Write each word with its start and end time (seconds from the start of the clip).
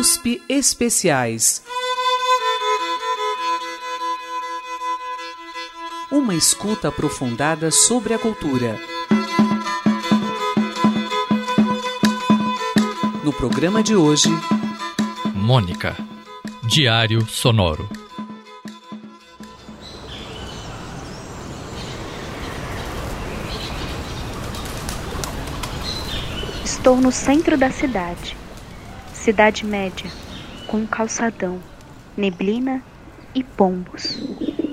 USP 0.00 0.40
Especiais. 0.48 1.62
Uma 6.10 6.34
escuta 6.34 6.88
aprofundada 6.88 7.70
sobre 7.70 8.14
a 8.14 8.18
cultura. 8.18 8.80
No 13.22 13.30
programa 13.30 13.82
de 13.82 13.94
hoje, 13.94 14.30
Mônica, 15.34 15.94
Diário 16.62 17.28
Sonoro. 17.28 17.86
Estou 26.64 26.96
no 26.96 27.12
centro 27.12 27.58
da 27.58 27.70
cidade. 27.70 28.39
Cidade 29.30 29.64
média, 29.64 30.10
com 30.66 30.84
calçadão, 30.88 31.60
neblina 32.16 32.82
e 33.32 33.44
pombos. 33.44 34.18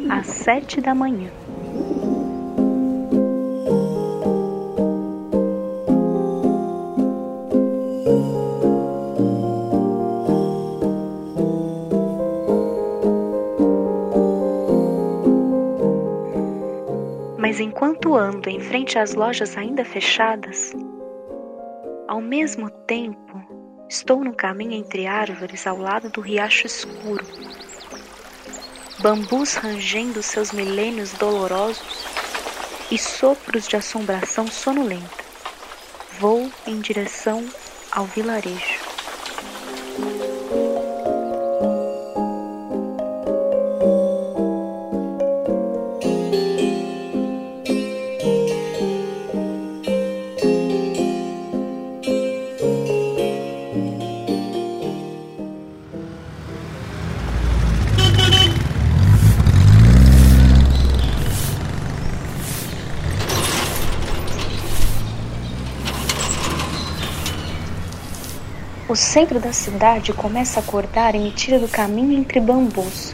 Às 0.10 0.26
sete 0.26 0.82
da 0.82 0.96
manhã. 0.96 1.30
Mas 17.38 17.60
enquanto 17.60 18.16
ando 18.16 18.50
em 18.50 18.60
frente 18.60 18.98
às 18.98 19.14
lojas 19.14 19.56
ainda 19.56 19.86
fechadas, 19.86 20.74
ao 22.08 22.20
mesmo 22.20 22.72
tempo 22.72 23.27
estou 23.90 24.24
no 24.24 24.34
caminho 24.34 24.74
entre 24.74 25.08
árvores 25.08 25.66
ao 25.66 25.78
lado 25.78 26.10
do 26.10 26.22
riacho 26.22 26.68
escuro. 26.68 27.26
Bambus 29.00 29.54
rangendo 29.54 30.22
seus 30.22 30.52
milênios 30.52 31.14
dolorosos 31.14 32.06
e 32.92 32.98
sopros 32.98 33.68
de 33.68 33.76
assombração 33.76 34.48
sonolenta. 34.48 35.26
Vou 36.20 36.52
em 36.66 36.82
direção 36.82 37.48
ao 37.92 38.06
vilarejo. 38.06 38.77
O 68.90 68.96
centro 68.96 69.38
da 69.38 69.52
cidade 69.52 70.14
começa 70.14 70.62
a 70.62 70.64
acordar 70.64 71.14
e 71.14 71.20
me 71.20 71.32
tira 71.32 71.60
do 71.60 71.68
caminho 71.68 72.14
entre 72.14 72.40
bambus. 72.40 73.14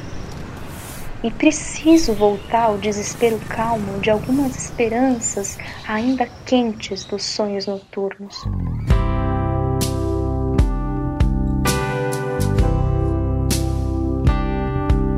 E 1.24 1.32
preciso 1.32 2.14
voltar 2.14 2.66
ao 2.66 2.78
desespero 2.78 3.40
calmo 3.50 4.00
de 4.00 4.12
algumas 4.12 4.56
esperanças 4.56 5.58
ainda 5.88 6.30
quentes 6.46 7.06
dos 7.06 7.24
sonhos 7.24 7.66
noturnos. 7.66 8.36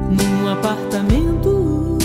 Num 0.09 0.47
apartamento 0.53 1.97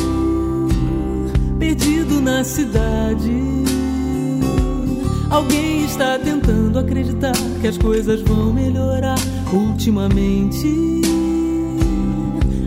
perdido 1.61 2.21
na 2.21 2.43
cidade. 2.43 3.80
Alguém 5.31 5.85
está 5.85 6.19
tentando 6.19 6.77
acreditar 6.77 7.33
que 7.61 7.69
as 7.69 7.79
coisas 7.79 8.21
vão 8.23 8.53
melhorar 8.53 9.15
ultimamente. 9.53 10.67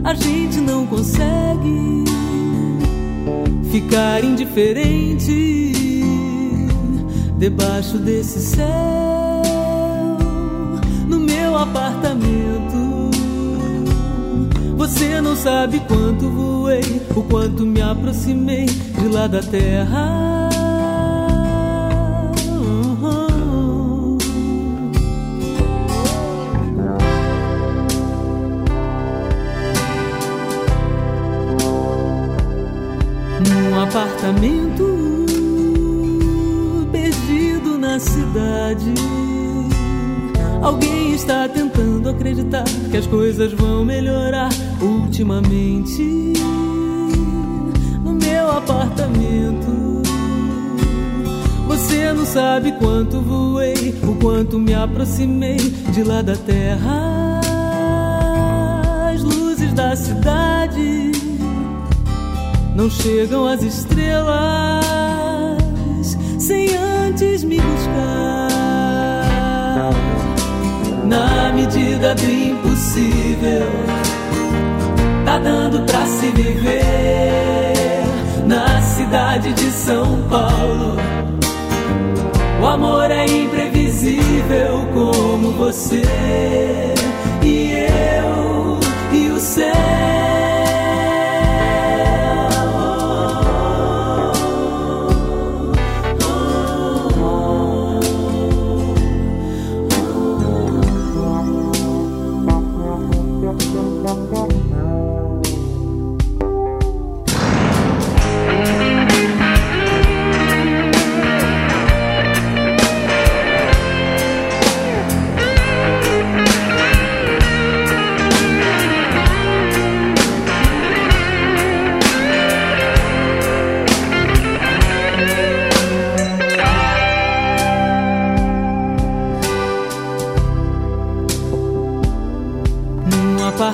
A 0.02 0.14
gente 0.14 0.62
não 0.62 0.88
consegue 0.88 2.06
ficar 3.70 4.24
indiferente 4.24 5.74
debaixo 7.38 7.98
desse 7.98 8.40
céu 8.40 9.42
no 11.06 11.20
meu 11.20 11.58
apartamento. 11.58 13.12
Você 14.78 15.20
não 15.20 15.36
sabe 15.36 15.82
quanto 15.82 16.30
voei, 16.30 17.02
o 17.14 17.24
quanto 17.24 17.66
me 17.66 17.82
aproximei 17.82 18.68
de 18.68 19.08
lá 19.10 19.28
da 19.28 19.42
terra. 19.42 20.33
Apartamento 33.94 35.24
perdido 36.92 37.78
na 37.78 38.00
cidade. 38.00 38.92
Alguém 40.64 41.14
está 41.14 41.48
tentando 41.48 42.10
acreditar 42.10 42.64
que 42.90 42.98
as 42.98 43.06
coisas 43.06 43.54
vão 43.54 43.86
melhorar 43.86 44.50
ultimamente. 44.82 46.34
No 48.04 48.14
meu 48.14 48.50
apartamento, 48.50 50.02
você 51.68 52.12
não 52.14 52.26
sabe 52.26 52.72
quanto 52.80 53.22
voei, 53.22 53.94
o 54.02 54.16
quanto 54.16 54.58
me 54.58 54.74
aproximei 54.74 55.58
de 55.58 56.04
lá 56.04 56.24
da 56.24 56.36
terra. 56.36 57.42
As 59.14 59.22
luzes 59.22 59.72
da 59.74 59.96
cidade 59.96 61.03
não 62.76 62.90
chegam 62.90 63.48
às 63.48 63.62
estrelas 63.62 64.84
sem 66.40 66.76
antes 66.76 67.44
me 67.44 67.60
buscar. 67.60 68.50
Na 71.06 71.54
medida 71.54 72.16
do 72.16 72.24
impossível, 72.24 73.68
tá 75.26 75.38
dando 75.40 75.82
pra 75.86 76.06
se 76.06 76.28
viver 76.32 77.74
na 78.46 78.82
cidade 78.82 79.54
de 79.54 79.72
São 79.72 80.22
Paulo. 80.30 80.98
O 82.62 82.66
amor 82.66 83.12
é 83.12 83.26
imprevisível 83.26 84.86
como 84.94 85.52
você 85.52 86.02
e 87.44 87.72
eu 87.72 88.80
e 89.12 89.30
o 89.32 89.40
céu. 89.40 90.13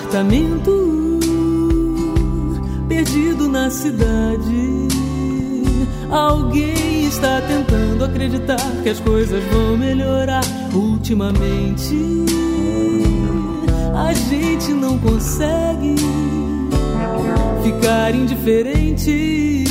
Apartamento 0.10 1.20
perdido 2.88 3.48
na 3.48 3.70
cidade. 3.70 4.88
Alguém 6.10 7.06
está 7.06 7.40
tentando 7.42 8.06
acreditar 8.06 8.58
que 8.82 8.90
as 8.90 9.00
coisas 9.00 9.44
vão 9.52 9.78
melhorar 9.78 10.42
ultimamente. 10.74 11.96
A 13.96 14.12
gente 14.14 14.74
não 14.74 14.98
consegue 14.98 15.96
ficar 17.64 18.16
indiferente 18.16 19.64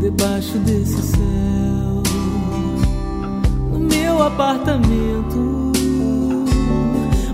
debaixo 0.00 0.56
desse 0.58 1.02
céu. 1.02 2.02
No 3.72 3.80
meu 3.80 4.22
apartamento 4.22 5.47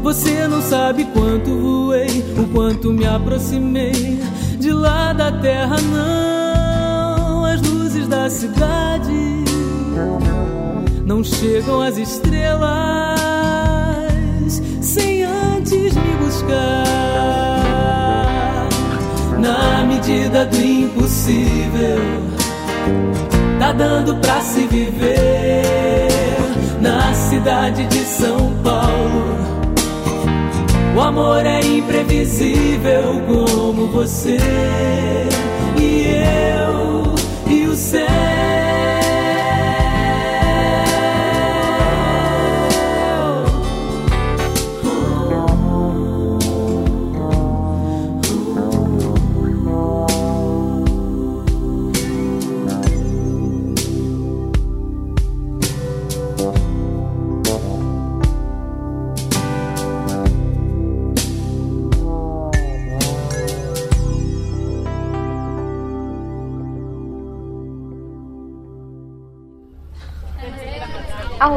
Você 0.05 0.47
não 0.47 0.61
sabe 0.61 1.07
quanto 1.15 1.49
voei, 1.59 2.23
o 2.37 2.47
quanto 2.53 2.93
me 2.93 3.07
aproximei 3.07 4.21
de 4.61 4.71
lá 4.71 5.15
da 5.15 5.33
terra, 5.33 5.77
não. 5.81 7.47
As 7.47 7.63
luzes 7.63 8.07
da 8.07 8.29
cidade 8.29 9.45
não 11.07 11.25
chegam 11.25 11.81
às 11.81 11.97
estrelas 11.97 12.61
sem 14.83 15.25
antes 15.25 15.95
me 15.95 16.17
buscar. 16.23 16.85
Na 19.39 19.85
medida 19.87 20.45
do 20.45 20.57
impossível, 20.61 21.99
tá 23.59 23.73
dando 23.73 24.17
pra 24.17 24.39
se 24.43 24.67
viver 24.67 26.37
na 26.83 27.15
cidade 27.15 27.87
de 27.87 28.01
São 28.01 28.53
Paulo. 28.63 29.44
O 30.95 31.01
amor 31.01 31.45
é 31.45 31.61
imprevisível 31.61 33.21
como 33.27 33.89
você 33.89 34.39
e 35.77 36.05
eu 36.07 37.53
e 37.53 37.67
o 37.67 37.75
céu. 37.75 38.05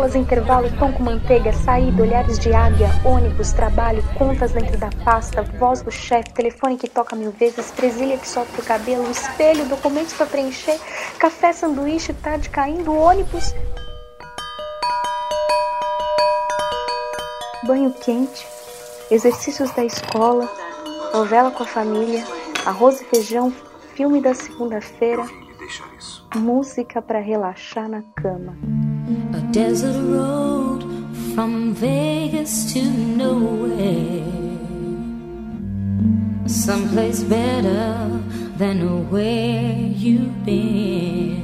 Aulas, 0.08 0.16
intervalo, 0.16 0.72
pão 0.80 0.94
com 0.94 1.04
manteiga, 1.04 1.52
saída, 1.52 2.02
olhares 2.02 2.40
de 2.40 2.54
águia, 2.54 2.88
ônibus, 3.04 3.52
trabalho, 3.52 4.02
contas 4.18 4.54
dentro 4.54 4.78
da 4.78 4.90
pasta, 5.04 5.42
voz 5.42 5.82
do 5.82 5.92
chefe, 5.92 6.32
telefone 6.34 6.78
que 6.78 6.88
toca 6.88 7.14
mil 7.14 7.32
vezes, 7.32 7.72
presilha 7.72 8.18
que 8.18 8.28
sopra 8.28 8.62
o 8.62 8.64
cabelo, 8.64 9.10
espelho, 9.12 9.66
documentos 9.66 10.14
para 10.14 10.26
preencher, 10.26 10.80
café, 11.20 11.52
sanduíche, 11.52 12.14
tarde 12.14 12.50
caindo, 12.50 12.96
ônibus. 12.96 13.54
Banho 17.66 17.92
quente, 17.92 18.48
exercícios 19.12 19.72
da 19.72 19.84
escola, 19.84 20.50
novela 21.12 21.52
com 21.52 21.64
a 21.64 21.68
família, 21.68 22.24
arroz 22.66 23.02
e 23.02 23.04
feijão, 23.04 23.52
filme 23.94 24.22
da 24.22 24.34
segunda-feira, 24.34 25.26
música 26.34 27.02
para 27.02 27.20
relaxar 27.20 27.90
na 27.90 28.04
cama. 28.16 28.56
A 29.34 29.40
desert 29.54 30.02
road 30.04 30.84
from 31.34 31.74
Vegas 31.74 32.74
to 32.74 32.82
nowhere. 32.84 34.26
Someplace 36.46 37.24
better 37.24 38.10
than 38.58 39.10
where 39.10 39.74
you've 40.04 40.44
been. 40.44 41.40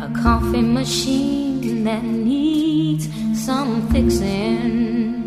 A 0.00 0.08
coffee 0.22 0.62
machine 0.62 1.82
that 1.82 2.04
needs 2.04 3.08
some 3.34 3.88
fixing. 3.88 5.24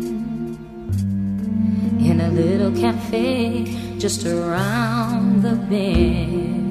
In 2.00 2.20
a 2.20 2.30
little 2.30 2.72
cafe 2.72 3.64
just 3.98 4.24
around 4.24 5.42
the 5.42 5.54
bend. 5.68 6.61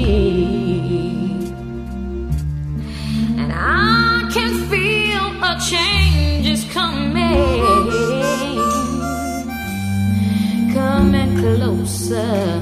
And 3.42 3.52
I 3.54 4.30
can 4.34 4.54
feel 4.70 5.28
a 5.52 5.60
change 5.60 6.48
is 6.48 6.64
coming. 6.72 7.62
Coming 10.74 11.38
closer, 11.38 12.61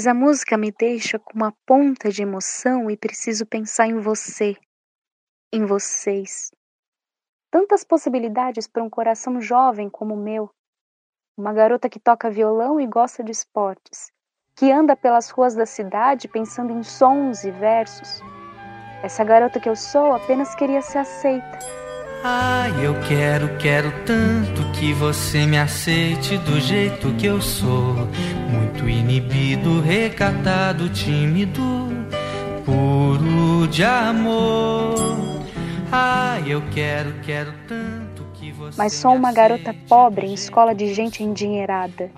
Mas 0.00 0.06
a 0.06 0.14
música 0.14 0.56
me 0.56 0.72
deixa 0.72 1.18
com 1.18 1.34
uma 1.34 1.52
ponta 1.66 2.08
de 2.08 2.22
emoção 2.22 2.90
e 2.90 2.96
preciso 2.96 3.44
pensar 3.44 3.86
em 3.86 3.98
você, 3.98 4.56
em 5.52 5.66
vocês. 5.66 6.50
Tantas 7.50 7.84
possibilidades 7.84 8.66
para 8.66 8.82
um 8.82 8.88
coração 8.88 9.38
jovem 9.42 9.90
como 9.90 10.14
o 10.14 10.16
meu. 10.16 10.48
Uma 11.36 11.52
garota 11.52 11.86
que 11.86 12.00
toca 12.00 12.30
violão 12.30 12.80
e 12.80 12.86
gosta 12.86 13.22
de 13.22 13.30
esportes, 13.30 14.10
que 14.56 14.72
anda 14.72 14.96
pelas 14.96 15.28
ruas 15.28 15.54
da 15.54 15.66
cidade 15.66 16.28
pensando 16.28 16.72
em 16.72 16.82
sons 16.82 17.44
e 17.44 17.50
versos. 17.50 18.22
Essa 19.02 19.22
garota 19.22 19.60
que 19.60 19.68
eu 19.68 19.76
sou 19.76 20.14
apenas 20.14 20.54
queria 20.54 20.80
ser 20.80 20.96
aceita. 20.96 21.58
Ai, 22.22 22.84
eu 22.84 22.94
quero, 23.08 23.56
quero 23.56 23.90
tanto 24.04 24.70
que 24.72 24.92
você 24.92 25.46
me 25.46 25.56
aceite 25.56 26.36
do 26.36 26.60
jeito 26.60 27.14
que 27.14 27.24
eu 27.24 27.40
sou. 27.40 27.94
Muito 28.50 28.86
inibido, 28.86 29.80
recatado, 29.80 30.90
tímido, 30.90 31.62
puro 32.66 33.66
de 33.68 33.82
amor. 33.82 34.94
Ai, 35.90 36.44
eu 36.46 36.62
quero, 36.74 37.14
quero 37.22 37.54
tanto 37.66 38.22
que 38.34 38.52
você. 38.52 38.76
Mas 38.76 38.92
sou 38.92 39.14
uma 39.14 39.32
garota 39.32 39.74
pobre 39.88 40.26
em 40.26 40.34
escola 40.34 40.74
de 40.74 40.92
gente 40.92 41.24
endinheirada. 41.24 42.10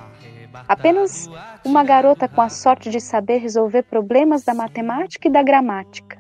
Apenas 0.69 1.31
uma 1.65 1.85
garota 1.85 2.27
com 2.27 2.41
a 2.43 2.49
sorte 2.49 2.91
de 2.91 3.01
saber 3.01 3.39
resolver 3.39 3.85
problemas 3.85 4.43
da 4.43 4.53
matemática 4.53 5.29
e 5.29 5.31
da 5.31 5.45
gramática, 5.45 6.19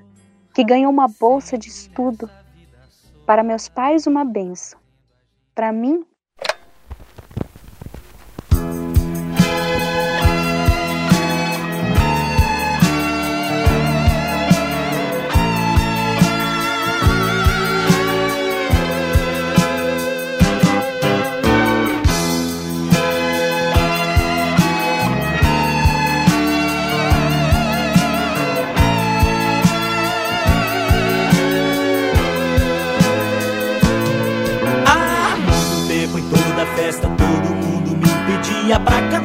que 0.55 0.63
ganhou 0.63 0.91
uma 0.91 1.09
bolsa 1.09 1.59
de 1.59 1.67
estudo. 1.67 2.31
Para 3.33 3.43
meus 3.43 3.67
pais, 3.67 4.07
uma 4.07 4.27
benção. 4.27 4.79
Para 5.55 5.73
mim, 5.73 6.05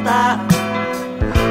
cantar. 0.08 0.38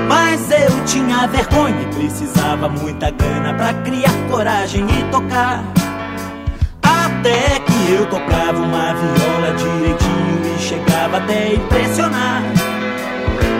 Mas 0.08 0.50
eu 0.52 0.86
tinha 0.86 1.28
vergonha 1.28 1.82
e 1.82 1.96
precisava 1.96 2.68
muita 2.68 3.12
grana 3.12 3.54
pra 3.54 3.74
criar 3.84 4.14
coragem 4.30 4.86
e 4.86 5.04
tocar. 5.12 5.64
Até 6.82 7.60
que 7.60 7.94
eu 7.94 8.06
tocava 8.08 8.60
uma 8.60 8.94
viola 8.94 9.54
direitinho 9.56 10.56
e 10.56 10.60
chegava 10.60 11.18
até 11.18 11.54
impressionar. 11.54 12.42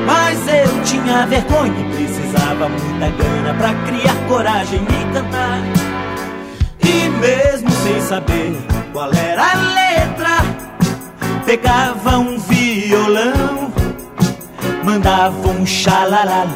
Mas 0.06 0.40
eu 0.48 0.84
tinha 0.84 1.26
vergonha 1.28 1.74
e 1.80 1.96
precisava 1.96 2.70
muita 2.70 3.10
grana 3.10 3.54
pra 3.58 3.74
criar 3.86 4.16
coragem 4.28 4.82
e 4.82 5.14
cantar. 5.14 5.62
E 6.82 7.10
mesmo 7.10 7.70
sem 7.72 8.02
saber 8.02 8.58
qual 8.94 9.12
era 9.14 9.52
a 9.52 9.56
letra, 9.56 10.38
pegava 11.46 12.18
um 12.18 12.40
violão, 12.40 13.34
mandava 14.88 15.50
um 15.50 15.66
xalalala, 15.66 16.48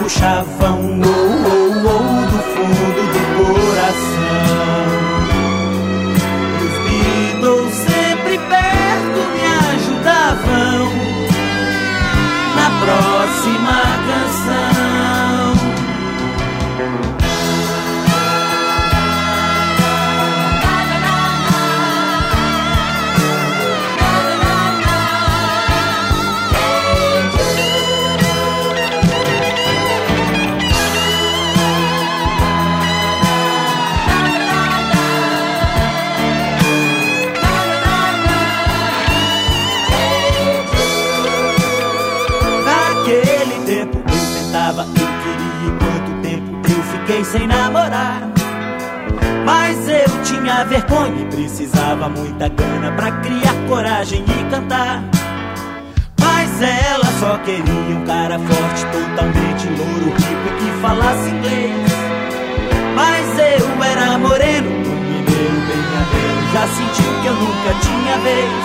puxava 0.00 0.70
um 0.72 1.00
ou 1.00 1.30
ou 1.46 1.76
ou 1.94 2.26
do 2.26 2.38
fundo 2.52 3.02
do 3.14 3.22
coração. 3.36 4.86
Os 6.64 6.74
Beatles 6.84 7.72
sempre 7.72 8.36
perto 8.52 9.20
me 9.32 9.44
ajudavam 9.70 10.90
na 12.56 12.68
próxima 12.82 13.78
canção. 14.08 14.75
Fiquei 47.16 47.24
sem 47.24 47.46
namorar. 47.46 48.22
Mas 49.44 49.88
eu 49.88 50.22
tinha 50.24 50.64
vergonha 50.64 51.22
e 51.22 51.24
precisava 51.26 52.08
muita 52.08 52.48
gana 52.48 52.92
pra 52.92 53.12
criar 53.20 53.54
coragem 53.68 54.24
e 54.24 54.50
cantar. 54.50 55.02
Mas 56.20 56.46
Mas 56.58 56.62
ela 56.62 57.04
só 57.20 57.36
queria 57.44 57.96
um 57.96 58.06
cara 58.06 58.38
forte, 58.38 58.86
totalmente 58.86 59.68
louro, 59.76 60.06
rico 60.06 60.48
que 60.58 60.80
falasse 60.80 61.28
inglês. 61.28 61.92
Mas 62.94 63.38
eu 63.38 63.84
era 63.84 64.16
moreno, 64.16 64.70
um 64.70 65.00
mineiro 65.02 65.60
bem 65.66 65.84
aberto, 66.00 66.52
já 66.54 66.66
sentiu 66.68 67.12
que 67.20 67.26
eu 67.26 67.34
nunca 67.34 67.74
tinha 67.82 68.16
vez. 68.20 68.64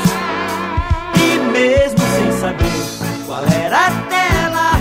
E 1.18 1.40
mesmo 1.52 2.00
sem 2.16 2.32
saber 2.40 3.26
qual 3.26 3.44
era 3.46 3.88
a 3.88 3.92
tela, 4.08 4.72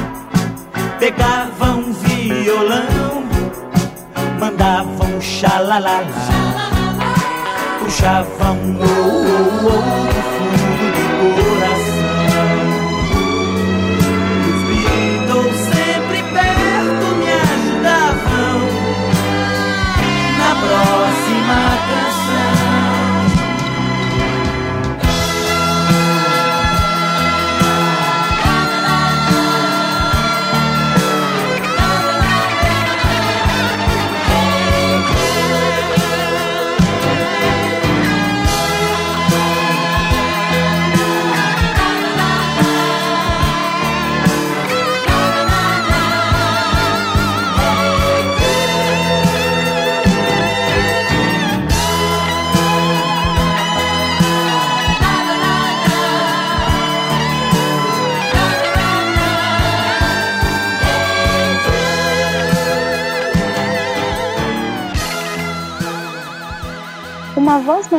pegava 1.00 1.72
um 1.72 1.92
violão, 1.92 3.24
mandava 4.40 5.04
um 5.04 5.20
xalalala, 5.20 6.02
puxava 7.78 8.52
um 8.52 8.78
oh, 8.80 9.68
oh, 9.68 10.16
oh 10.16 10.19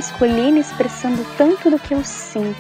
masculina 0.02 0.58
expressando 0.58 1.24
tanto 1.38 1.70
do 1.70 1.78
que 1.78 1.94
eu 1.94 2.04
sinto. 2.04 2.58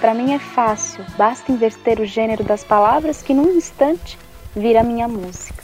Para 0.00 0.12
mim 0.12 0.34
é 0.34 0.40
fácil, 0.40 1.04
basta 1.16 1.52
inverter 1.52 2.00
o 2.00 2.04
gênero 2.04 2.42
das 2.42 2.64
palavras 2.64 3.22
que 3.22 3.32
num 3.32 3.56
instante 3.56 4.18
vira 4.54 4.82
minha 4.82 5.06
música. 5.06 5.62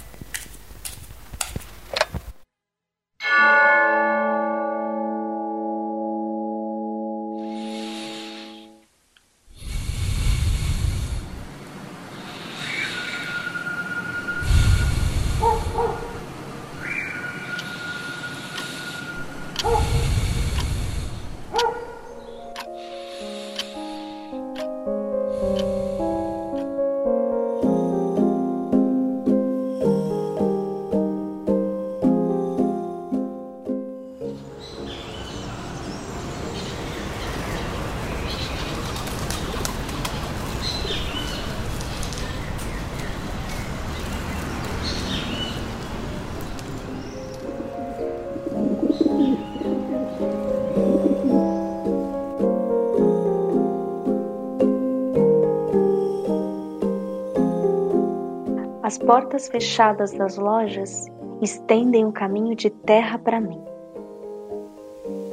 As 58.92 58.98
portas 58.98 59.48
fechadas 59.48 60.12
das 60.12 60.36
lojas 60.36 61.06
estendem 61.40 62.04
um 62.04 62.12
caminho 62.12 62.54
de 62.54 62.68
terra 62.68 63.18
para 63.18 63.40
mim. 63.40 63.58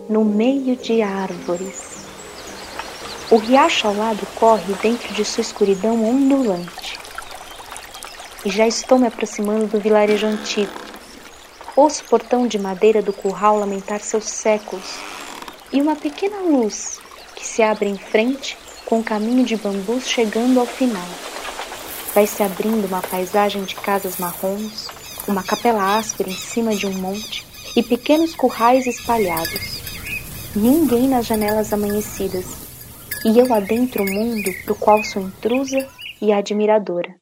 No 0.08 0.24
meio 0.24 0.78
de 0.78 1.02
árvores. 1.02 2.06
O 3.30 3.36
riacho 3.36 3.86
ao 3.86 3.94
lado 3.94 4.26
corre 4.36 4.74
dentro 4.82 5.14
de 5.14 5.26
sua 5.26 5.42
escuridão 5.42 6.06
ondulante. 6.06 6.98
E 8.46 8.50
já 8.50 8.66
estou 8.66 8.98
me 8.98 9.08
aproximando 9.08 9.68
do 9.68 9.78
vilarejo 9.78 10.26
antigo. 10.26 10.72
Ouço 11.76 12.06
o 12.06 12.08
portão 12.08 12.48
de 12.48 12.58
madeira 12.58 13.02
do 13.02 13.12
curral 13.12 13.60
lamentar 13.60 14.00
seus 14.00 14.24
séculos 14.24 14.98
e 15.70 15.82
uma 15.82 15.98
pequena 15.98 16.40
luz 16.44 16.98
que 17.36 17.46
se 17.46 17.62
abre 17.62 17.90
em 17.90 17.98
frente 17.98 18.58
com 18.86 19.00
um 19.00 19.04
caminho 19.04 19.44
de 19.44 19.58
bambus 19.58 20.08
chegando 20.08 20.62
ao 20.62 20.66
final 20.66 21.29
vai 22.14 22.26
se 22.26 22.42
abrindo 22.44 22.86
uma 22.86 23.02
paisagem 23.02 23.64
de 23.64 23.76
casas 23.76 24.18
marrons, 24.18 24.88
uma 25.28 25.44
capela 25.44 25.98
áspera 25.98 26.30
em 26.30 26.36
cima 26.36 26.76
de 26.76 26.88
um 26.88 26.94
monte 26.94 27.46
e 27.76 27.84
pequenos 27.84 28.36
currais 28.36 28.88
espalhados. 28.88 29.80
Ninguém 30.56 31.08
nas 31.08 31.26
janelas 31.26 31.72
amanhecidas, 31.72 32.46
e 33.24 33.38
eu 33.38 33.54
adentro 33.54 34.04
o 34.04 34.10
mundo 34.10 34.50
pro 34.66 34.76
qual 34.76 35.04
sou 35.04 35.22
intrusa 35.22 35.88
e 36.22 36.32
admiradora. 36.32 37.19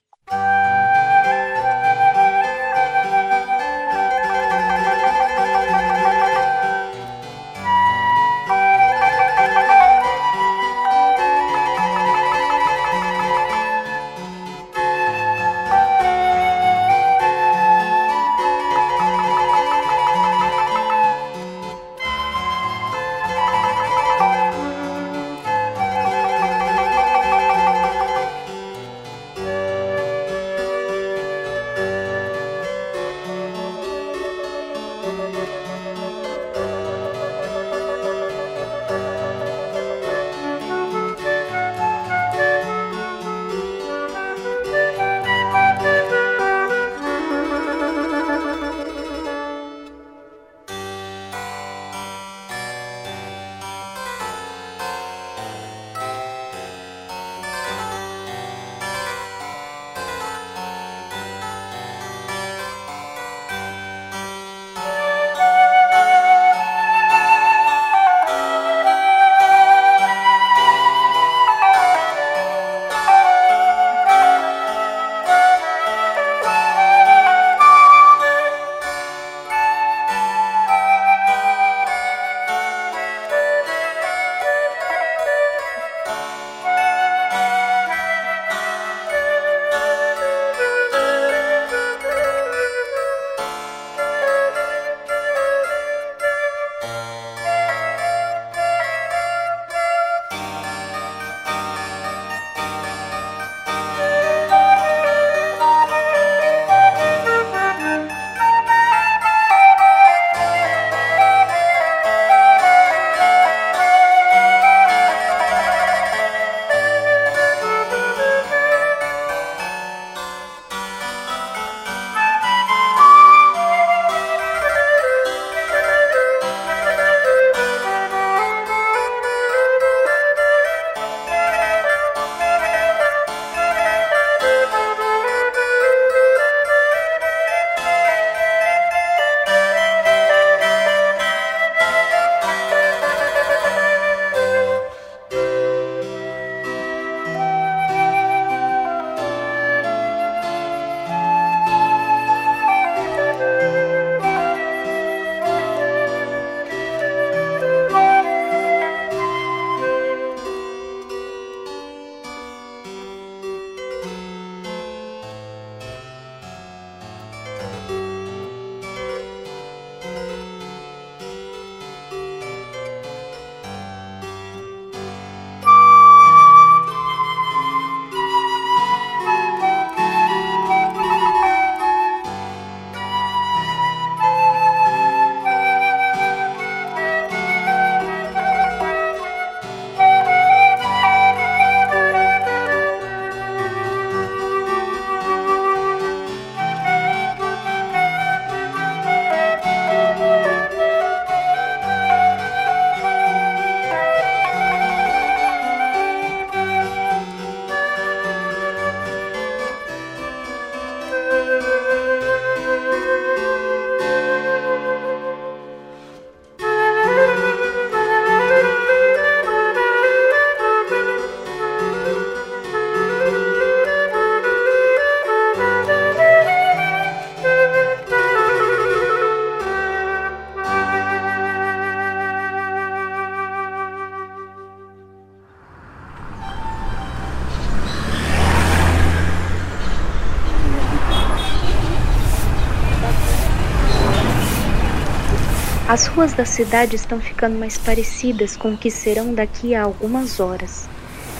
Ruas 246.18 246.34
da 246.34 246.46
cidade 246.46 246.96
estão 246.96 247.20
ficando 247.22 247.60
mais 247.60 247.78
parecidas 247.78 248.58
com 248.58 248.74
o 248.74 248.78
que 248.78 248.90
serão 248.90 249.36
daqui 249.36 249.76
a 249.76 249.84
algumas 249.84 250.40
horas, 250.40 250.90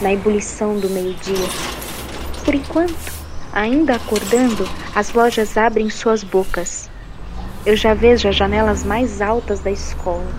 na 0.04 0.14
ebulição 0.14 0.78
do 0.78 0.88
meio-dia. 0.88 1.48
Por 2.46 2.54
enquanto, 2.54 3.12
ainda 3.52 3.96
acordando, 3.96 4.70
as 4.94 5.12
lojas 5.14 5.58
abrem 5.58 5.90
suas 5.90 6.24
bocas. 6.24 6.92
Eu 7.66 7.76
já 7.76 7.96
vejo 7.96 8.30
as 8.30 8.36
janelas 8.36 8.84
mais 8.84 9.20
altas 9.20 9.62
da 9.62 9.72
escola. 9.72 10.32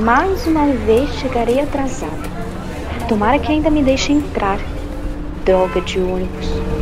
Mais 0.00 0.44
uma 0.48 0.66
vez 0.84 1.08
chegarei 1.20 1.60
atrasada. 1.60 2.28
Tomara 3.08 3.38
que 3.38 3.52
ainda 3.52 3.70
me 3.70 3.80
deixe 3.80 4.12
entrar. 4.12 4.58
Droga 5.44 5.80
de 5.82 6.00
ônibus. 6.00 6.75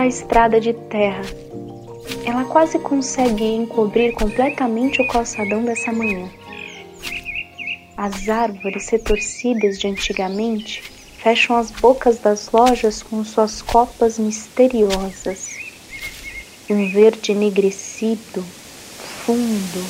A 0.00 0.06
estrada 0.06 0.58
de 0.58 0.72
terra. 0.72 1.22
Ela 2.24 2.44
quase 2.44 2.78
consegue 2.78 3.44
encobrir 3.44 4.12
completamente 4.14 5.02
o 5.02 5.06
calçadão 5.06 5.62
dessa 5.62 5.92
manhã. 5.92 6.26
As 7.96 8.28
árvores 8.28 8.88
retorcidas 8.88 9.78
de 9.78 9.88
antigamente 9.88 10.82
fecham 11.22 11.56
as 11.56 11.70
bocas 11.70 12.18
das 12.18 12.50
lojas 12.50 13.02
com 13.02 13.22
suas 13.22 13.60
copas 13.60 14.18
misteriosas. 14.18 15.58
Um 16.70 16.90
verde 16.90 17.32
enegrecido, 17.32 18.42
fundo, 19.26 19.84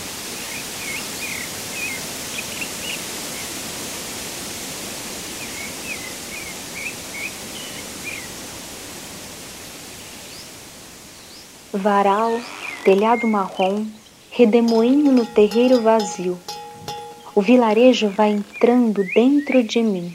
varal, 11.80 12.30
telhado 12.84 13.26
marrom, 13.26 13.86
redemoinho 14.30 15.10
no 15.12 15.26
terreiro 15.26 15.82
vazio. 15.82 16.38
O 17.34 17.40
vilarejo 17.40 18.08
vai 18.08 18.30
entrando 18.30 19.02
dentro 19.14 19.62
de 19.62 19.82
mim. 19.82 20.14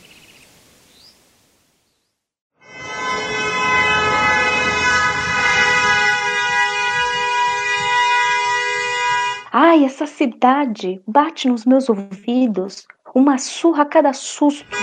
Ai, 9.51 9.85
essa 9.85 10.05
cidade 10.05 11.01
bate 11.07 11.47
nos 11.47 11.65
meus 11.65 11.89
ouvidos, 11.89 12.85
uma 13.13 13.37
surra 13.37 13.83
a 13.83 13.85
cada 13.85 14.13
susto. 14.13 14.77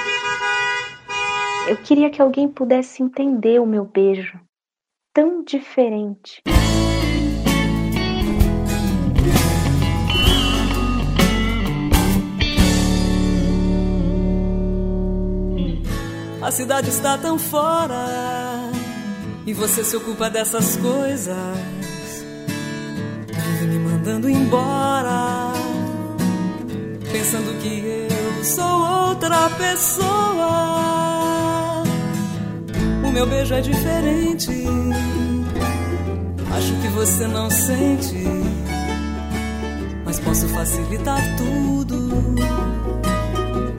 Eu 1.68 1.76
queria 1.76 2.10
que 2.10 2.20
alguém 2.20 2.48
pudesse 2.48 3.02
entender 3.02 3.60
o 3.60 3.66
meu 3.66 3.84
beijo, 3.84 4.40
tão 5.14 5.44
diferente. 5.44 6.42
A 16.42 16.50
cidade 16.50 16.88
está 16.88 17.16
tão 17.16 17.38
fora 17.38 18.04
e 19.46 19.54
você 19.54 19.84
se 19.84 19.96
ocupa 19.96 20.28
dessas 20.28 20.76
coisas. 20.76 21.36
Vive 23.28 23.66
me 23.66 23.78
mandando 23.78 24.28
embora, 24.28 25.52
pensando 27.12 27.56
que 27.62 28.08
eu 28.10 28.44
sou 28.44 29.08
outra 29.08 29.48
pessoa. 29.50 30.02
O 33.06 33.12
meu 33.12 33.24
beijo 33.24 33.54
é 33.54 33.60
diferente. 33.60 34.64
Acho 36.56 36.74
que 36.82 36.88
você 36.88 37.28
não 37.28 37.48
sente, 37.48 38.24
mas 40.04 40.18
posso 40.18 40.48
facilitar 40.48 41.20
tudo. 41.36 42.51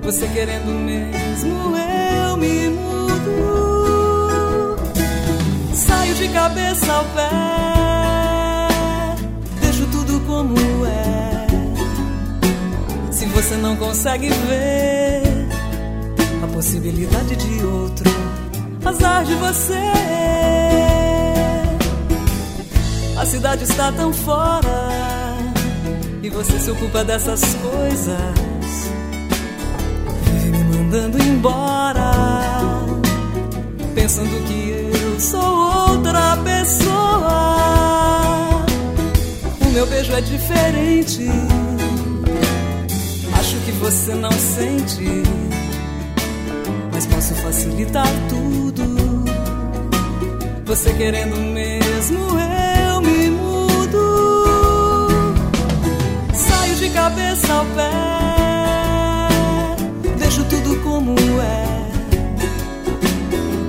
Você 0.04 0.28
querendo 0.28 0.68
mesmo, 0.68 1.78
eu 1.78 2.36
me 2.36 2.68
mudo. 2.68 3.32
Saio 5.74 6.14
de 6.16 6.28
cabeça 6.28 6.92
ao 6.92 7.06
pé, 7.06 7.30
deixo 9.62 9.88
tudo 9.88 10.20
como 10.28 10.58
é. 10.86 11.48
Se 13.12 13.26
você 13.28 13.56
não 13.56 13.78
consegue 13.78 14.28
ver 14.28 15.24
a 16.44 16.48
possibilidade 16.48 17.38
de 17.38 17.64
outro, 17.66 18.12
azar 18.84 19.24
de 19.24 19.36
você. 19.36 19.80
A 23.18 23.26
cidade 23.26 23.64
está 23.64 23.90
tão 23.94 24.12
fora 24.12 24.90
e 26.22 26.30
você 26.30 26.60
se 26.60 26.70
ocupa 26.72 27.06
dessas 27.06 27.42
coisas 27.56 28.53
mandando 30.94 31.18
embora, 31.24 32.12
pensando 33.96 34.30
que 34.46 34.92
eu 34.94 35.20
sou 35.20 35.90
outra 35.90 36.38
pessoa. 36.38 37.84
O 39.60 39.70
meu 39.72 39.88
beijo 39.88 40.14
é 40.14 40.22
diferente, 40.22 41.28
acho 43.40 43.58
que 43.66 43.72
você 43.72 44.14
não 44.14 44.32
sente, 44.32 45.24
mas 46.92 47.08
posso 47.08 47.34
facilitar 47.36 48.08
tudo. 48.30 48.84
Você 50.64 50.94
querendo 50.94 51.38
mesmo, 51.38 52.20
eu 52.88 53.02
me 53.02 53.32
mudo. 53.32 55.08
Saio 56.36 56.76
de 56.76 56.90
cabeça 56.92 57.52
ao 57.52 57.66
pé 57.66 58.23
como 61.04 61.42
é. 61.42 61.66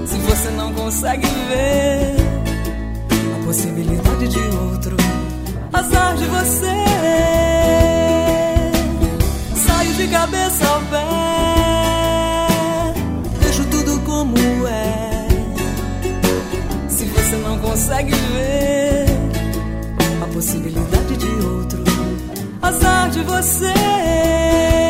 Se 0.07 0.19
você 0.19 0.51
não 0.51 0.73
consegue 0.73 1.27
ver 1.27 2.15
a 3.35 3.45
possibilidade 3.45 4.29
de 4.29 4.39
outro, 4.57 4.97
azar 5.73 6.17
de 6.17 6.27
você. 6.27 6.85
Saio 9.67 9.95
de 9.95 10.07
cabeça 10.09 10.67
ao 10.69 10.81
pé, 10.83 11.07
deixo 13.41 13.65
tudo 13.65 14.01
como 14.01 14.37
é. 14.69 15.27
Se 16.89 17.05
você 17.07 17.37
não 17.37 17.59
consegue 17.59 18.15
ver 18.15 19.07
a 20.23 20.27
possibilidade 20.33 21.17
de 21.17 21.47
outro, 21.47 21.83
azar 22.63 23.11
de 23.11 23.23
você. 23.23 24.84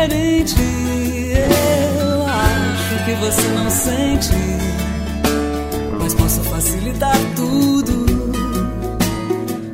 Diferente. 0.00 0.56
Eu 2.08 2.26
acho 2.26 3.04
que 3.04 3.12
você 3.14 3.48
não 3.48 3.70
sente, 3.70 4.32
mas 5.98 6.14
posso 6.14 6.42
facilitar 6.44 7.16
tudo. 7.36 8.06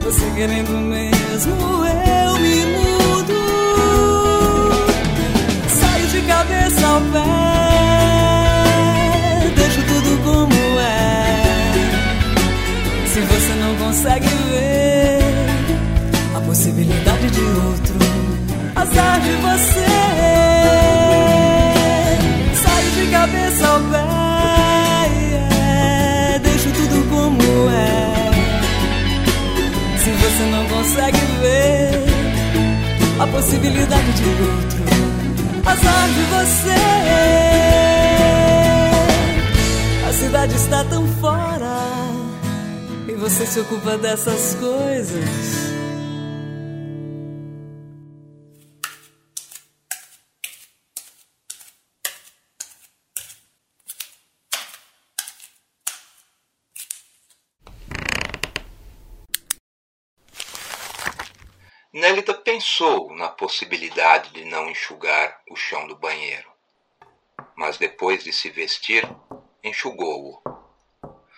Você 0.00 0.24
querendo 0.34 0.72
mesmo, 0.72 1.54
eu 1.86 2.38
me 2.38 2.66
mudo. 2.66 3.34
Saio 5.68 6.06
de 6.08 6.20
cabeça 6.22 6.86
ao 6.86 7.00
pé, 7.00 7.20
deixo 9.54 9.82
tudo 9.82 10.22
como 10.24 10.80
é. 10.80 11.72
Se 13.06 13.20
você 13.20 13.54
não 13.54 13.76
consegue 13.76 14.28
ver 14.28 15.20
a 16.36 16.40
possibilidade 16.40 17.30
de 17.30 17.40
outro 17.40 17.85
azar 18.96 19.20
de 19.20 19.32
você. 19.32 19.86
Saio 22.62 22.90
de 22.92 23.06
cabeça 23.10 23.68
ao 23.68 23.80
pé, 23.80 25.10
yeah, 25.20 26.38
deixo 26.38 26.70
tudo 26.70 27.08
como 27.10 27.70
é. 27.70 28.30
Se 29.98 30.10
você 30.10 30.42
não 30.50 30.66
consegue 30.66 31.18
ver 31.40 32.06
a 33.20 33.26
possibilidade 33.26 34.12
de 34.12 34.24
outro 34.24 34.84
azar 35.66 36.08
de 36.08 36.22
você. 36.34 36.80
A 40.08 40.12
cidade 40.12 40.54
está 40.54 40.84
tão 40.84 41.06
fora 41.20 41.76
e 43.08 43.12
você 43.12 43.44
se 43.44 43.60
ocupa 43.60 43.98
dessas 43.98 44.54
coisas. 44.54 45.65
Pensou 62.56 63.14
na 63.14 63.28
possibilidade 63.28 64.30
de 64.30 64.46
não 64.46 64.70
enxugar 64.70 65.42
o 65.50 65.54
chão 65.54 65.86
do 65.86 65.94
banheiro. 65.94 66.48
Mas 67.54 67.76
depois 67.76 68.24
de 68.24 68.32
se 68.32 68.48
vestir, 68.48 69.06
enxugou-o. 69.62 70.40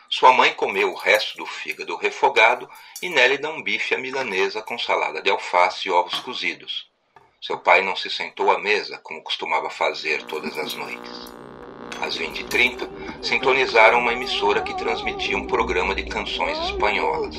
Sua 0.09 0.33
mãe 0.33 0.55
comeu 0.55 0.93
o 0.93 0.95
resto 0.95 1.37
do 1.37 1.45
fígado 1.45 1.97
refogado 1.97 2.71
e 3.03 3.09
Nélida 3.09 3.51
um 3.51 3.61
bife 3.61 3.97
à 3.97 3.99
milanesa 3.99 4.63
com 4.63 4.79
salada 4.79 5.21
de 5.21 5.29
alface 5.29 5.89
e 5.89 5.91
ovos 5.91 6.21
cozidos. 6.21 6.89
Seu 7.43 7.59
pai 7.59 7.83
não 7.83 7.97
se 7.97 8.09
sentou 8.09 8.53
à 8.53 8.59
mesa, 8.61 8.97
como 8.99 9.21
costumava 9.21 9.69
fazer 9.69 10.23
todas 10.23 10.57
as 10.57 10.75
noites. 10.75 11.33
Às 12.01 12.17
20h30, 12.17 13.25
sintonizaram 13.25 13.99
uma 13.99 14.13
emissora 14.13 14.63
que 14.63 14.77
transmitia 14.77 15.37
um 15.37 15.49
programa 15.49 15.97
de 15.97 16.05
canções 16.05 16.57
espanholas. 16.61 17.35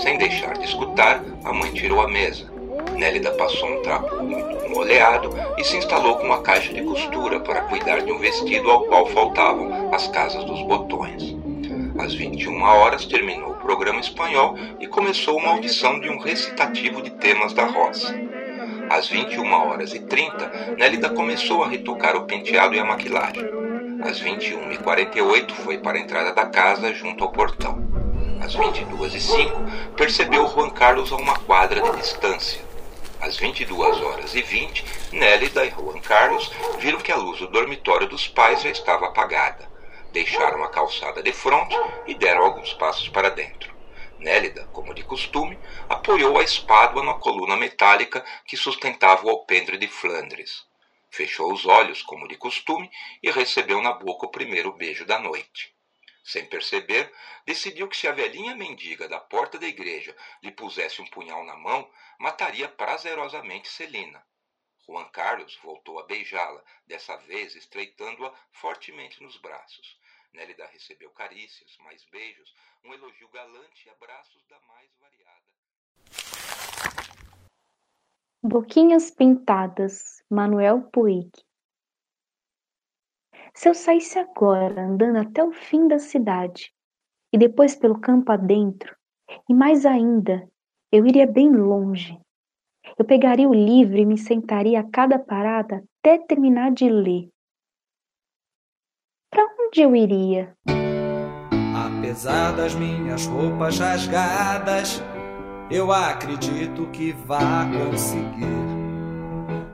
Sem 0.00 0.16
deixar 0.18 0.56
de 0.56 0.66
escutar, 0.66 1.20
a 1.44 1.52
mãe 1.52 1.74
tirou 1.74 2.00
a 2.00 2.06
mesa. 2.06 2.57
Nélida 2.98 3.30
passou 3.30 3.68
um 3.68 3.80
trapo 3.80 4.16
muito 4.24 4.68
molhado 4.70 5.30
e 5.56 5.62
se 5.62 5.76
instalou 5.76 6.16
com 6.16 6.24
uma 6.24 6.42
caixa 6.42 6.74
de 6.74 6.82
costura 6.82 7.38
para 7.38 7.62
cuidar 7.62 8.02
de 8.02 8.10
um 8.10 8.18
vestido 8.18 8.68
ao 8.68 8.86
qual 8.86 9.06
faltavam 9.06 9.94
as 9.94 10.08
casas 10.08 10.42
dos 10.42 10.60
botões. 10.62 11.36
Às 11.96 12.12
21 12.12 12.60
horas 12.60 13.06
terminou 13.06 13.52
o 13.52 13.54
programa 13.54 14.00
espanhol 14.00 14.56
e 14.80 14.88
começou 14.88 15.38
uma 15.38 15.52
audição 15.52 16.00
de 16.00 16.10
um 16.10 16.18
recitativo 16.18 17.00
de 17.00 17.10
temas 17.10 17.52
da 17.52 17.66
roça. 17.66 18.12
Às 18.90 19.08
21 19.08 19.48
horas 19.52 19.94
e 19.94 20.00
30, 20.00 20.74
Nélida 20.76 21.10
começou 21.10 21.62
a 21.62 21.68
retocar 21.68 22.16
o 22.16 22.24
penteado 22.24 22.74
e 22.74 22.80
a 22.80 22.84
maquilagem. 22.84 23.44
Às 24.02 24.20
21h48 24.20 25.52
foi 25.52 25.78
para 25.78 25.98
a 25.98 26.00
entrada 26.00 26.32
da 26.32 26.46
casa 26.46 26.92
junto 26.92 27.22
ao 27.22 27.30
portão. 27.30 27.78
Às 28.40 28.56
22h05, 28.56 29.94
percebeu 29.96 30.48
Juan 30.48 30.70
Carlos 30.70 31.12
a 31.12 31.16
uma 31.16 31.38
quadra 31.38 31.80
de 31.80 31.96
distância. 31.96 32.67
Às 33.20 33.36
22 33.36 34.00
horas 34.00 34.34
e 34.34 34.42
20, 34.42 34.84
Nélida 35.12 35.64
e 35.66 35.70
Juan 35.70 36.00
Carlos 36.00 36.50
viram 36.78 37.00
que 37.00 37.10
a 37.10 37.16
luz 37.16 37.40
do 37.40 37.48
dormitório 37.48 38.06
dos 38.06 38.28
pais 38.28 38.62
já 38.62 38.70
estava 38.70 39.06
apagada. 39.06 39.68
Deixaram 40.12 40.62
a 40.62 40.70
calçada 40.70 41.20
de 41.20 41.32
fronte 41.32 41.76
e 42.06 42.14
deram 42.14 42.44
alguns 42.44 42.72
passos 42.74 43.08
para 43.08 43.28
dentro. 43.28 43.76
Nélida, 44.20 44.68
como 44.72 44.94
de 44.94 45.02
costume, 45.02 45.58
apoiou 45.88 46.38
a 46.38 46.44
espádua 46.44 47.02
na 47.02 47.14
coluna 47.14 47.56
metálica 47.56 48.24
que 48.46 48.56
sustentava 48.56 49.26
o 49.26 49.30
alpendre 49.30 49.76
de 49.76 49.88
Flandres. 49.88 50.64
Fechou 51.10 51.52
os 51.52 51.66
olhos, 51.66 52.02
como 52.02 52.28
de 52.28 52.36
costume, 52.36 52.88
e 53.20 53.30
recebeu 53.30 53.82
na 53.82 53.92
boca 53.92 54.26
o 54.26 54.30
primeiro 54.30 54.72
beijo 54.72 55.04
da 55.04 55.18
noite. 55.18 55.74
Sem 56.22 56.44
perceber, 56.44 57.10
decidiu 57.46 57.88
que 57.88 57.96
se 57.96 58.06
a 58.06 58.12
velhinha 58.12 58.54
mendiga 58.54 59.08
da 59.08 59.18
porta 59.18 59.58
da 59.58 59.66
igreja 59.66 60.14
lhe 60.42 60.52
pusesse 60.52 61.00
um 61.00 61.06
punhal 61.06 61.42
na 61.44 61.56
mão, 61.56 61.88
mataria 62.18 62.68
prazerosamente 62.68 63.68
Celina. 63.68 64.24
Juan 64.86 65.08
Carlos 65.10 65.58
voltou 65.62 65.98
a 65.98 66.06
beijá-la, 66.06 66.62
dessa 66.86 67.16
vez 67.16 67.54
estreitando-a 67.54 68.32
fortemente 68.52 69.22
nos 69.22 69.36
braços. 69.36 69.98
Nélida 70.32 70.66
recebeu 70.66 71.10
carícias, 71.10 71.76
mais 71.78 72.04
beijos, 72.06 72.54
um 72.84 72.92
elogio 72.94 73.28
galante 73.28 73.86
e 73.86 73.90
abraços 73.90 74.46
da 74.46 74.58
mais 74.60 74.90
variada. 74.98 75.46
Boquinhas 78.42 79.10
Pintadas, 79.10 80.22
Manuel 80.30 80.82
Puig 80.90 81.30
se 83.58 83.68
eu 83.68 83.74
saísse 83.74 84.16
agora 84.20 84.82
andando 84.82 85.16
até 85.16 85.42
o 85.42 85.50
fim 85.50 85.88
da 85.88 85.98
cidade 85.98 86.72
e 87.32 87.36
depois 87.36 87.74
pelo 87.74 88.00
campo 88.00 88.30
adentro, 88.30 88.96
e 89.48 89.52
mais 89.52 89.84
ainda, 89.84 90.48
eu 90.90 91.06
iria 91.06 91.26
bem 91.26 91.50
longe. 91.50 92.18
Eu 92.98 93.04
pegaria 93.04 93.48
o 93.48 93.54
livro 93.54 93.98
e 93.98 94.06
me 94.06 94.16
sentaria 94.16 94.80
a 94.80 94.90
cada 94.90 95.18
parada 95.18 95.84
até 96.00 96.18
terminar 96.18 96.72
de 96.72 96.88
ler. 96.88 97.28
Para 99.30 99.44
onde 99.60 99.82
eu 99.82 99.94
iria? 99.94 100.54
Apesar 101.76 102.52
das 102.56 102.74
minhas 102.74 103.26
roupas 103.26 103.78
rasgadas, 103.78 105.02
eu 105.70 105.92
acredito 105.92 106.90
que 106.90 107.12
vá 107.12 107.66
conseguir 107.66 108.48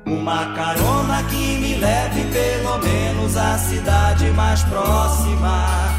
uma 0.07 0.55
carona 0.55 1.22
que 1.29 1.59
me 1.59 1.77
leve 1.77 2.22
pelo 2.33 2.79
menos 2.79 3.37
à 3.37 3.57
cidade 3.59 4.31
mais 4.33 4.64
próxima. 4.64 5.93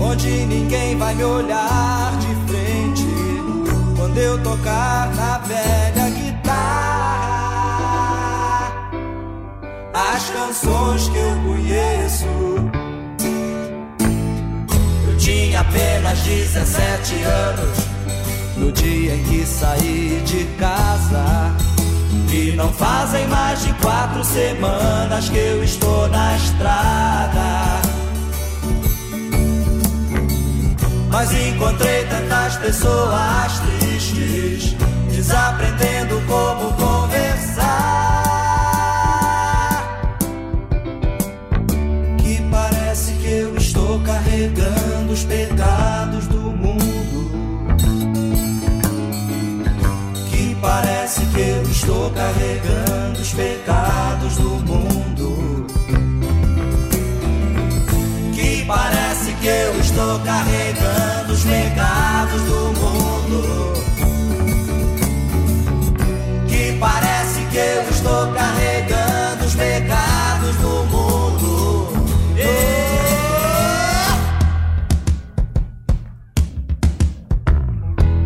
Onde 0.00 0.46
ninguém 0.46 0.96
vai 0.96 1.14
me 1.14 1.24
olhar 1.24 2.16
de 2.18 2.34
frente 2.50 3.06
quando 3.96 4.18
eu 4.18 4.42
tocar 4.42 5.12
na 5.14 5.38
velha 5.38 6.10
guitarra. 6.10 6.68
As 9.92 10.30
canções 10.30 11.08
que 11.08 11.18
eu 11.18 11.36
conheço. 11.44 12.26
Eu 15.08 15.16
tinha 15.18 15.60
apenas 15.60 16.18
17 16.20 17.14
anos 17.22 17.78
no 18.56 18.72
dia 18.72 19.14
em 19.14 19.22
que 19.24 19.46
saí 19.46 20.22
de 20.24 20.44
casa. 20.58 21.54
E 22.32 22.52
não 22.52 22.72
fazem 22.72 23.26
mais 23.28 23.62
de 23.64 23.72
quatro 23.74 24.22
semanas 24.22 25.28
que 25.28 25.38
eu 25.38 25.64
estou 25.64 26.08
na 26.08 26.36
estrada. 26.36 27.87
Mas 31.18 31.32
encontrei 31.32 32.04
tantas 32.04 32.56
pessoas 32.58 33.58
tristes, 33.80 34.76
desaprendendo 35.10 36.22
como 36.28 36.72
conversar. 36.74 37.64
Que 42.18 42.40
parece 42.52 43.14
que 43.14 43.26
eu 43.26 43.56
estou 43.56 43.98
carregando 44.02 45.12
os 45.12 45.24
pecados 45.24 46.28
do 46.28 46.38
parece 50.60 51.24
que 51.26 51.40
eu 51.40 51.62
estou 51.62 52.10
carregando 52.10 53.20
os 53.20 53.32
pecados 53.32 54.36
do 54.36 54.50
mundo. 54.50 55.66
Que 58.34 58.64
parece 58.66 59.07
que 59.40 59.46
eu 59.46 59.80
estou 59.80 60.18
carregando 60.20 61.32
os 61.32 61.44
pecados 61.44 62.42
do 62.42 62.72
mundo. 62.80 63.72
Que 66.48 66.76
parece 66.78 67.40
que 67.50 67.56
eu 67.56 67.82
estou 67.90 68.32
carregando 68.32 69.44
os 69.44 69.54
pecados 69.54 70.56
do 70.56 70.84
mundo. 70.86 71.08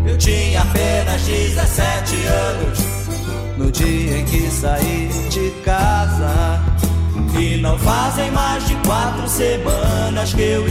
Eu 0.06 0.18
tinha 0.18 0.62
apenas 0.62 1.22
17 1.22 2.16
anos 2.26 2.78
no 3.56 3.70
dia 3.70 4.18
em 4.18 4.24
que 4.24 4.50
saí 4.50 5.10
de 5.30 5.50
casa. 5.64 6.60
E 7.38 7.56
não 7.56 7.78
fazem 7.78 8.30
mais 8.30 8.66
de 8.68 8.74
quatro 8.86 9.26
semanas 9.28 10.34
que 10.34 10.42
eu 10.42 10.61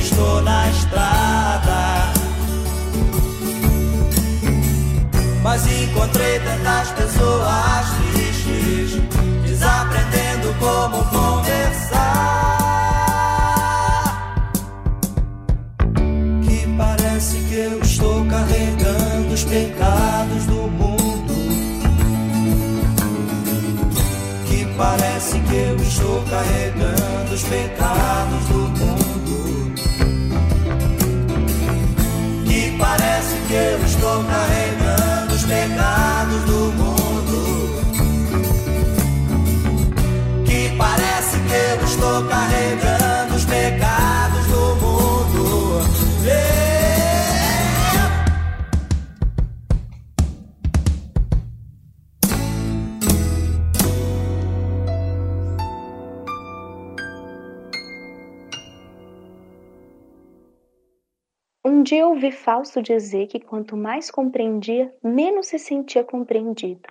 Fausto 62.43 62.81
dizer 62.81 63.27
que 63.27 63.39
quanto 63.39 63.77
mais 63.77 64.09
compreendia, 64.09 64.93
menos 65.03 65.47
se 65.47 65.59
sentia 65.59 66.03
compreendido. 66.03 66.89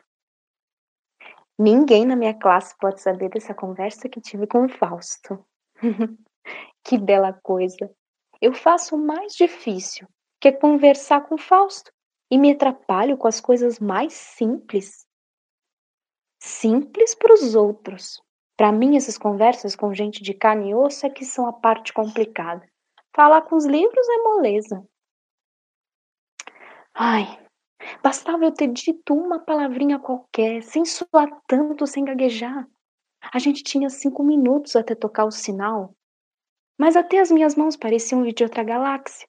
Ninguém 1.58 2.06
na 2.06 2.14
minha 2.14 2.32
classe 2.32 2.76
pode 2.78 3.00
saber 3.00 3.28
dessa 3.30 3.52
conversa 3.52 4.08
que 4.08 4.20
tive 4.20 4.46
com 4.46 4.64
o 4.64 4.68
Fausto. 4.68 5.44
que 6.84 6.96
bela 6.96 7.32
coisa! 7.32 7.90
Eu 8.40 8.54
faço 8.54 8.94
o 8.94 8.98
mais 8.98 9.34
difícil, 9.34 10.06
que 10.40 10.48
é 10.48 10.52
conversar 10.52 11.26
com 11.28 11.34
o 11.34 11.38
Fausto, 11.38 11.92
e 12.30 12.38
me 12.38 12.52
atrapalho 12.52 13.18
com 13.18 13.26
as 13.26 13.40
coisas 13.40 13.80
mais 13.80 14.12
simples. 14.12 15.04
Simples 16.40 17.14
para 17.14 17.34
os 17.34 17.56
outros. 17.56 18.22
Para 18.56 18.70
mim, 18.70 18.96
essas 18.96 19.18
conversas 19.18 19.74
com 19.74 19.92
gente 19.92 20.22
de 20.22 20.32
carne 20.32 20.70
e 20.70 20.74
osso 20.74 21.04
é 21.06 21.10
que 21.10 21.24
são 21.24 21.46
a 21.46 21.52
parte 21.52 21.92
complicada. 21.92 22.64
Falar 23.14 23.42
com 23.42 23.56
os 23.56 23.66
livros 23.66 24.08
é 24.08 24.22
moleza. 24.22 24.86
Ai, 26.94 27.24
bastava 28.03 28.44
eu 28.44 28.53
ter 28.53 28.68
dito 28.68 29.14
uma 29.14 29.38
palavrinha 29.38 29.98
qualquer, 29.98 30.62
sem 30.62 30.85
suar 30.85 31.29
tanto, 31.46 31.87
sem 31.87 32.05
gaguejar. 32.05 32.68
A 33.33 33.38
gente 33.38 33.62
tinha 33.62 33.90
cinco 33.90 34.22
minutos 34.22 34.76
até 34.76 34.94
tocar 34.94 35.24
o 35.24 35.31
sinal, 35.31 35.94
mas 36.79 36.96
até 36.96 37.20
as 37.20 37.31
minhas 37.31 37.55
mãos 37.55 37.76
pareciam 37.76 38.22
de 38.24 38.44
outra 38.44 38.62
galáxia. 38.62 39.29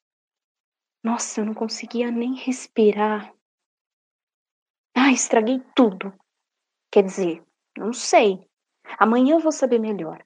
Nossa, 1.03 1.41
eu 1.41 1.45
não 1.45 1.53
conseguia 1.53 2.11
nem 2.11 2.35
respirar. 2.35 3.33
Ai, 4.95 5.13
estraguei 5.13 5.59
tudo. 5.75 6.13
Quer 6.91 7.03
dizer, 7.03 7.43
não 7.77 7.93
sei. 7.93 8.47
Amanhã 8.99 9.35
eu 9.35 9.39
vou 9.39 9.51
saber 9.51 9.79
melhor. 9.79 10.23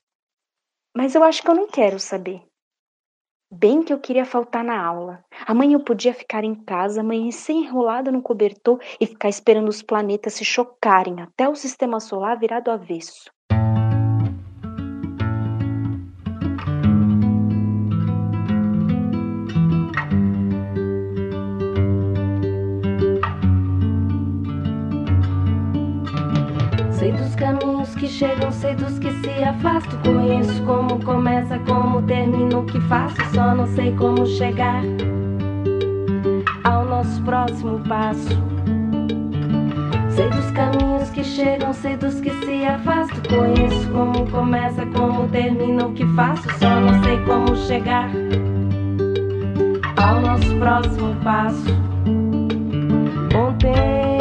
Mas 0.95 1.15
eu 1.15 1.23
acho 1.23 1.41
que 1.41 1.49
eu 1.49 1.55
não 1.55 1.67
quero 1.67 1.99
saber. 1.99 2.41
Bem 3.51 3.81
que 3.81 3.91
eu 3.91 3.99
queria 3.99 4.23
faltar 4.23 4.63
na 4.63 4.79
aula. 4.79 5.25
Amanhã 5.47 5.73
eu 5.77 5.83
podia 5.83 6.13
ficar 6.13 6.43
em 6.43 6.53
casa, 6.53 7.01
amanhecer 7.01 7.53
enrolada 7.53 8.11
no 8.11 8.21
cobertor 8.21 8.79
e 9.01 9.07
ficar 9.07 9.29
esperando 9.29 9.67
os 9.67 9.81
planetas 9.81 10.35
se 10.35 10.45
chocarem 10.45 11.21
até 11.21 11.49
o 11.49 11.55
sistema 11.55 11.99
solar 11.99 12.37
virar 12.37 12.59
do 12.59 12.69
avesso. 12.69 13.31
Que 28.05 28.11
chegam, 28.11 28.51
sei 28.51 28.75
dos 28.75 28.99
que 28.99 29.11
se 29.11 29.43
afastam. 29.43 29.99
Conheço 30.03 30.61
como 30.63 31.03
começa, 31.03 31.57
como 31.59 32.03
termina 32.03 32.59
o 32.59 32.63
que 32.63 32.79
faço. 32.81 33.15
Só 33.33 33.55
não 33.55 33.65
sei 33.65 33.95
como 33.95 34.27
chegar 34.27 34.83
ao 36.63 36.85
nosso 36.85 37.19
próximo 37.23 37.79
passo. 37.79 38.29
Sei 40.11 40.29
dos 40.29 40.51
caminhos 40.51 41.09
que 41.09 41.23
chegam, 41.23 41.73
sei 41.73 41.97
dos 41.97 42.21
que 42.21 42.29
se 42.45 42.63
afastam. 42.65 43.21
Conheço 43.27 43.89
como 43.89 44.29
começa, 44.29 44.85
como 44.85 45.27
termina 45.29 45.87
o 45.87 45.93
que 45.93 46.05
faço. 46.15 46.47
Só 46.59 46.79
não 46.79 47.03
sei 47.03 47.17
como 47.21 47.55
chegar 47.55 48.11
ao 49.97 50.21
nosso 50.21 50.55
próximo 50.57 51.15
passo. 51.23 51.75
Ontem, 53.35 54.14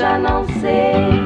já 0.00 0.16
não 0.16 0.46
sei. 0.46 1.20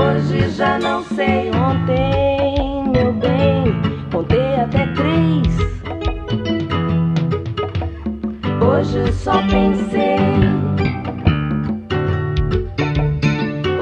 Hoje 0.00 0.48
já 0.50 0.78
não 0.78 1.02
sei. 1.02 1.50
Ontem, 1.50 2.84
meu 2.92 3.12
bem, 3.14 3.82
contei 4.12 4.54
até 4.60 4.86
três. 4.94 5.58
Hoje 8.62 9.12
só 9.12 9.42
pensei. 9.42 10.18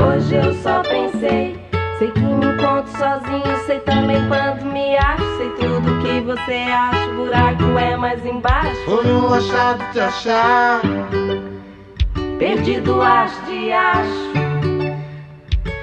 Hoje 0.01 0.35
eu 0.35 0.55
só 0.55 0.81
pensei. 0.81 1.61
Sei 1.99 2.11
que 2.13 2.21
me 2.21 2.47
encontro 2.47 2.91
sozinho, 2.97 3.59
sei 3.67 3.79
também 3.81 4.27
quando 4.27 4.73
me 4.73 4.97
acho. 4.97 5.37
Sei 5.37 5.51
tudo 5.51 6.03
que 6.03 6.19
você 6.23 6.65
acha, 6.73 7.11
o 7.11 7.17
buraco 7.17 7.79
é 7.79 7.95
mais 7.95 8.25
embaixo. 8.25 8.83
Foi 8.87 9.07
um 9.13 9.35
achado 9.35 9.93
de 9.93 10.01
achar. 10.01 10.81
Perdido 12.43 13.01
acho 13.01 13.41
de 13.43 13.73
acho. 13.73 14.33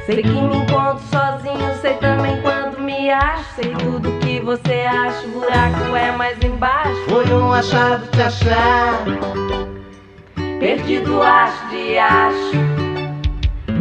Sei 0.05 0.22
que 0.22 0.28
me 0.28 0.57
encontro 0.57 0.99
sozinho, 1.10 1.74
sei 1.82 1.93
também 1.93 2.41
quando 2.41 2.82
me 2.82 3.10
acho. 3.10 3.45
Sei 3.55 3.74
tudo 3.76 4.12
que 4.20 4.41
você 4.41 4.82
acha, 4.86 5.26
o 5.26 5.39
buraco 5.39 5.95
é 5.95 6.12
mais 6.12 6.38
embaixo. 6.43 6.99
Foi 7.07 7.26
um 7.34 7.53
achado 7.53 8.05
de 8.12 8.22
achar. 8.22 9.05
Perdido 10.60 11.24
acho 11.24 11.70
de 11.70 11.97
acho. 11.97 12.57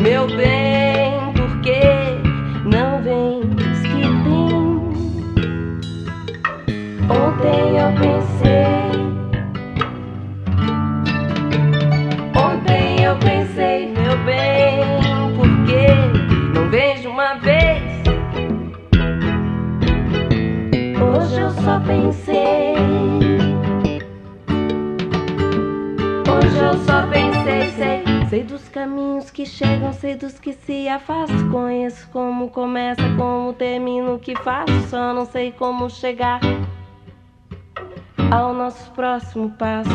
Meu 0.01 0.29
bem, 0.29 1.33
por 1.33 1.61
que 1.63 1.81
não 2.65 3.03
vens 3.03 3.83
que 3.83 4.03
tem? 4.23 4.79
Ontem 7.11 7.77
eu 7.77 7.93
pensei. 8.01 8.48
Eu 21.49 21.55
só 21.63 21.81
pensei. 21.81 22.75
Hoje 26.29 26.59
eu 26.59 26.75
só 26.85 27.07
pensei, 27.07 27.71
sei, 27.71 28.29
sei 28.29 28.43
dos 28.43 28.69
caminhos 28.69 29.31
que 29.31 29.47
chegam, 29.47 29.93
sei 29.95 30.15
dos 30.15 30.39
que 30.39 30.53
se 30.53 30.89
afastam. 30.89 31.51
Conheço 31.51 32.07
como 32.11 32.51
começa, 32.51 33.03
como 33.17 33.55
termina 33.55 34.13
o 34.13 34.19
que 34.19 34.37
faço, 34.37 34.73
só 34.91 35.15
não 35.15 35.25
sei 35.25 35.51
como 35.53 35.89
chegar 35.89 36.41
ao 38.31 38.53
nosso 38.53 38.91
próximo 38.91 39.51
passo. 39.51 39.91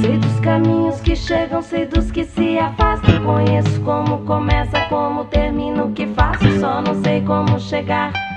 Sei 0.00 0.16
dos 0.16 0.40
caminhos 0.40 1.00
que 1.02 1.14
chegam, 1.14 1.60
sei 1.60 1.84
dos 1.84 2.10
que 2.10 2.24
se 2.24 2.58
afastam. 2.58 3.22
Conheço 3.22 3.80
como 3.82 4.24
começa, 4.24 4.80
como 4.88 5.26
termina 5.26 5.84
o 5.84 5.92
que 5.92 6.06
faço, 6.06 6.58
só 6.58 6.80
não 6.80 6.94
sei 7.02 7.20
como 7.20 7.60
chegar 7.60 8.31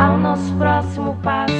ao 0.00 0.16
nosso 0.16 0.50
próximo 0.54 1.14
passo. 1.22 1.52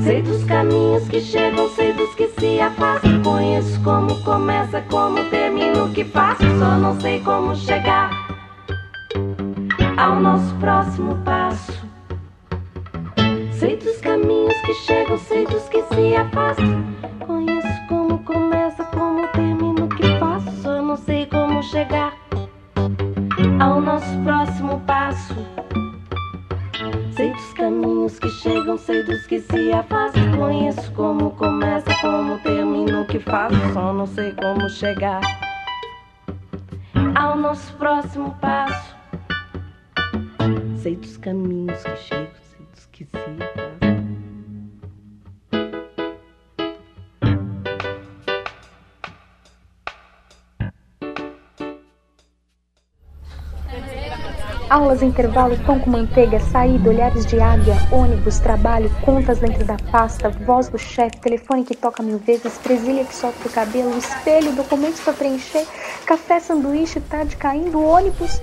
Sei 0.00 0.20
dos 0.22 0.42
caminhos 0.42 1.06
que 1.06 1.20
chegam, 1.20 1.68
sei 1.68 1.92
dos 1.92 2.12
que 2.16 2.26
se 2.26 2.60
afastam. 2.60 3.22
Conheço 3.22 3.80
como 3.82 4.20
começa, 4.24 4.80
como 4.90 5.22
termina 5.30 5.84
o 5.84 5.92
que 5.92 6.04
faço, 6.04 6.42
só 6.58 6.76
não 6.76 7.00
sei 7.00 7.20
como 7.20 7.54
chegar 7.54 8.10
ao 9.96 10.16
nosso 10.16 10.52
próximo 10.56 11.14
passo. 11.24 11.80
Sei 13.52 13.76
dos 13.76 13.98
caminhos 13.98 14.60
que 14.62 14.74
chegam, 14.74 15.16
sei 15.18 15.46
dos 15.46 15.68
que 15.68 15.80
se 15.82 16.16
afastam. 16.16 16.84
Conheço 17.24 17.86
como 17.88 18.18
começa, 18.24 18.82
como 18.86 19.28
termina 19.28 19.84
o 19.84 19.88
que 19.88 20.18
faço, 20.18 20.50
só 20.60 20.82
não 20.82 20.96
sei 20.96 21.24
como 21.26 21.62
chegar 21.62 22.12
ao 23.60 23.80
nosso 23.80 24.18
próximo 24.24 24.80
passo. 24.80 25.61
Chegam, 28.52 28.76
sei 28.76 29.02
dos 29.02 29.26
que 29.26 29.40
se 29.40 29.72
afastam. 29.72 30.36
Conheço 30.36 30.92
como 30.92 31.30
começa, 31.32 31.90
como 32.00 32.38
termina 32.38 33.00
o 33.00 33.06
que 33.06 33.18
faço, 33.18 33.56
só 33.72 33.92
não 33.92 34.06
sei 34.06 34.32
como 34.32 34.68
chegar 34.68 35.20
ao 37.14 37.36
nosso 37.36 37.72
próximo 37.74 38.36
passo. 38.40 38.94
Sei 40.76 40.96
dos 40.96 41.16
caminhos 41.16 41.82
que 41.82 41.96
chegam, 41.96 42.34
sei 42.50 42.66
dos 42.74 42.86
que 42.86 43.04
se 43.04 43.16
afastam. 43.16 43.71
Aulas, 54.72 55.02
intervalo, 55.02 55.54
pão 55.66 55.78
com 55.78 55.90
manteiga, 55.90 56.40
saída, 56.40 56.88
olhares 56.88 57.26
de 57.26 57.38
águia, 57.38 57.74
ônibus, 57.92 58.38
trabalho, 58.38 58.90
contas 59.02 59.38
dentro 59.38 59.66
da 59.66 59.76
pasta, 59.90 60.30
voz 60.30 60.70
do 60.70 60.78
chefe, 60.78 61.20
telefone 61.20 61.62
que 61.62 61.76
toca 61.76 62.02
mil 62.02 62.16
vezes, 62.16 62.56
presilha 62.56 63.04
que 63.04 63.14
sopra 63.14 63.46
o 63.46 63.52
cabelo, 63.52 63.94
espelho, 63.98 64.50
documentos 64.52 65.00
para 65.00 65.12
preencher, 65.12 65.66
café, 66.06 66.40
sanduíche, 66.40 67.00
tarde 67.00 67.36
caindo, 67.36 67.84
ônibus. 67.84 68.40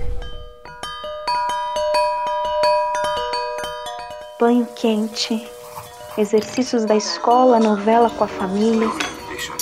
Banho 4.38 4.68
quente, 4.76 5.44
exercícios 6.16 6.84
da 6.84 6.94
escola, 6.94 7.58
novela 7.58 8.08
com 8.08 8.22
a 8.22 8.28
família, 8.28 8.88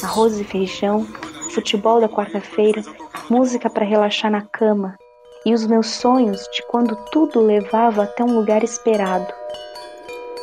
arroz 0.03 0.39
e 0.39 0.45
feijão, 0.45 1.07
futebol 1.55 1.99
da 1.99 2.11
quarta-feira, 2.11 2.83
música 3.31 3.71
para 3.71 3.87
relaxar 3.87 4.31
na 4.31 4.43
cama 4.43 4.99
e 5.49 5.55
os 5.55 5.67
meus 5.67 5.87
sonhos 5.87 6.47
de 6.53 6.63
quando 6.65 6.95
tudo 7.11 7.41
levava 7.41 8.03
até 8.03 8.23
um 8.23 8.39
lugar 8.39 8.63
esperado. 8.63 9.33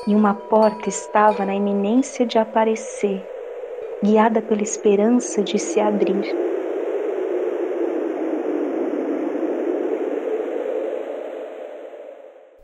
E 0.07 0.15
uma 0.15 0.33
porta 0.33 0.89
estava 0.89 1.45
na 1.45 1.53
iminência 1.53 2.25
de 2.25 2.39
aparecer, 2.39 3.23
guiada 4.03 4.41
pela 4.41 4.63
esperança 4.63 5.43
de 5.43 5.59
se 5.59 5.79
abrir. 5.79 6.35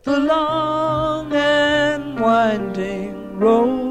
The 0.04 0.18
long 0.18 1.32
and 1.32 2.20
winding 2.20 3.38
road 3.38 3.91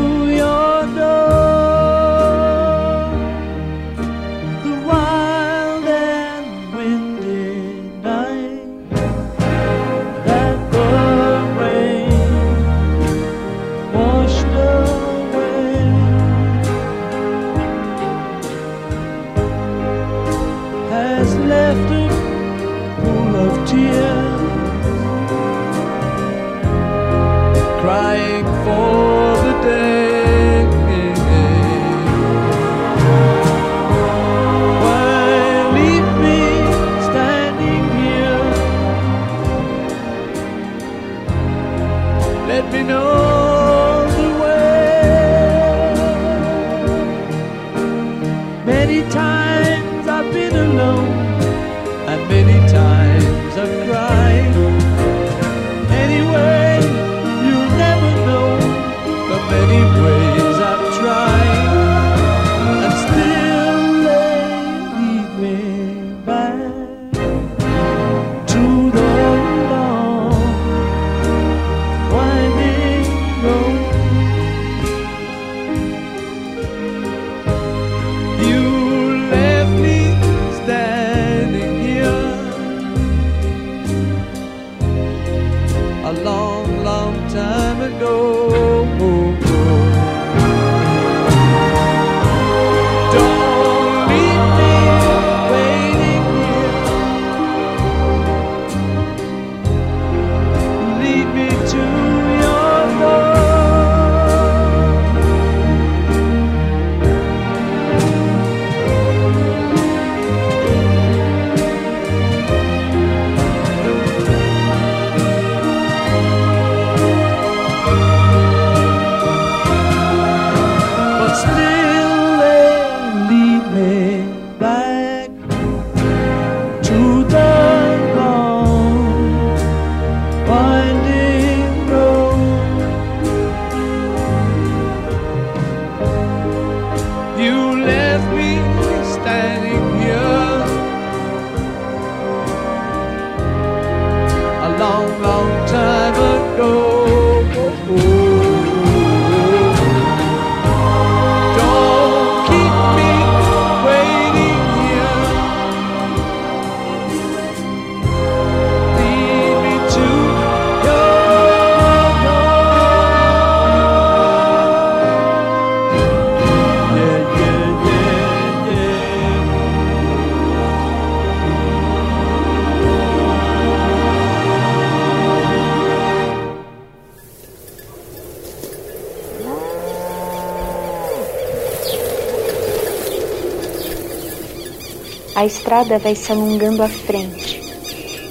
A 185.41 185.45
estrada 185.47 185.97
vai 185.97 186.13
se 186.13 186.31
alongando 186.31 186.83
à 186.83 186.87
frente 186.87 187.59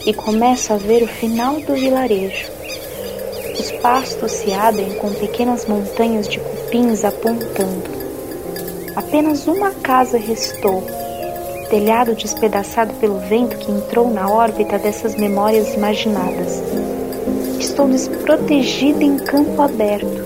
e 0.07 0.15
começo 0.15 0.73
a 0.73 0.77
ver 0.77 1.03
o 1.03 1.09
final 1.09 1.61
do 1.61 1.75
vilarejo. 1.75 2.49
Os 3.59 3.73
pastos 3.83 4.31
se 4.31 4.53
abrem 4.53 4.93
com 4.93 5.13
pequenas 5.15 5.67
montanhas 5.67 6.29
de 6.29 6.39
cupins 6.39 7.05
apontando. 7.05 7.83
Apenas 8.95 9.49
uma 9.49 9.73
casa 9.73 10.19
restou, 10.19 10.85
telhado 11.69 12.15
despedaçado 12.15 12.95
pelo 13.01 13.19
vento 13.19 13.57
que 13.57 13.73
entrou 13.73 14.09
na 14.09 14.31
órbita 14.31 14.79
dessas 14.79 15.17
memórias 15.17 15.75
imaginadas. 15.75 16.63
Estou 17.59 17.89
desprotegida 17.89 19.03
em 19.03 19.17
campo 19.17 19.61
aberto, 19.61 20.25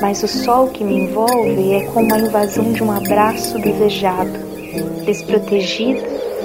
mas 0.00 0.24
o 0.24 0.26
sol 0.26 0.70
que 0.70 0.82
me 0.82 1.02
envolve 1.02 1.72
é 1.72 1.84
como 1.84 2.12
a 2.12 2.18
invasão 2.18 2.72
de 2.72 2.82
um 2.82 2.90
abraço 2.90 3.60
desejado. 3.60 4.47
Desprotegida 5.04 6.00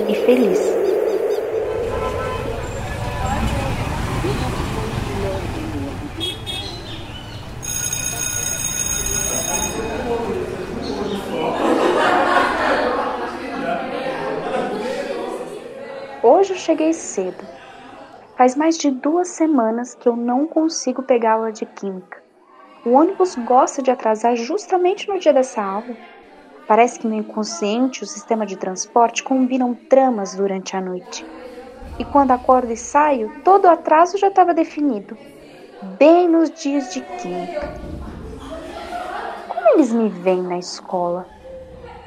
e 0.10 0.16
feliz. 0.26 0.60
Hoje 16.22 16.54
eu 16.54 16.58
cheguei 16.58 16.94
cedo. 16.94 17.46
Faz 18.38 18.56
mais 18.56 18.78
de 18.78 18.90
duas 18.90 19.28
semanas 19.28 19.94
que 19.94 20.08
eu 20.08 20.16
não 20.16 20.48
consigo 20.48 21.04
pegar 21.04 21.34
aula 21.34 21.52
de 21.52 21.66
química. 21.66 22.24
O 22.86 22.92
ônibus 22.92 23.36
gosta 23.36 23.82
de 23.82 23.92
atrasar 23.92 24.36
justamente 24.36 25.08
no 25.08 25.20
dia 25.20 25.32
dessa 25.32 25.62
aula. 25.62 25.96
Parece 26.68 26.98
que 26.98 27.08
no 27.08 27.14
inconsciente 27.14 28.04
o 28.04 28.08
sistema 28.08 28.46
de 28.46 28.56
transporte 28.56 29.22
combinam 29.22 29.74
tramas 29.74 30.36
durante 30.36 30.76
a 30.78 30.82
noite. 30.82 31.26
E 32.00 32.06
quando 32.06 32.32
acordo 32.32 32.72
e 32.72 32.78
saio, 32.78 33.42
todo 33.44 33.66
o 33.66 33.70
atraso 33.70 34.18
já 34.18 34.30
estava 34.30 34.54
definido. 34.54 35.18
Bem 36.00 36.30
nos 36.30 36.50
dias 36.50 36.94
de 36.94 37.02
química. 37.02 37.70
Como 39.50 39.70
eles 39.74 39.92
me 39.92 40.08
veem 40.08 40.42
na 40.42 40.58
escola? 40.58 41.28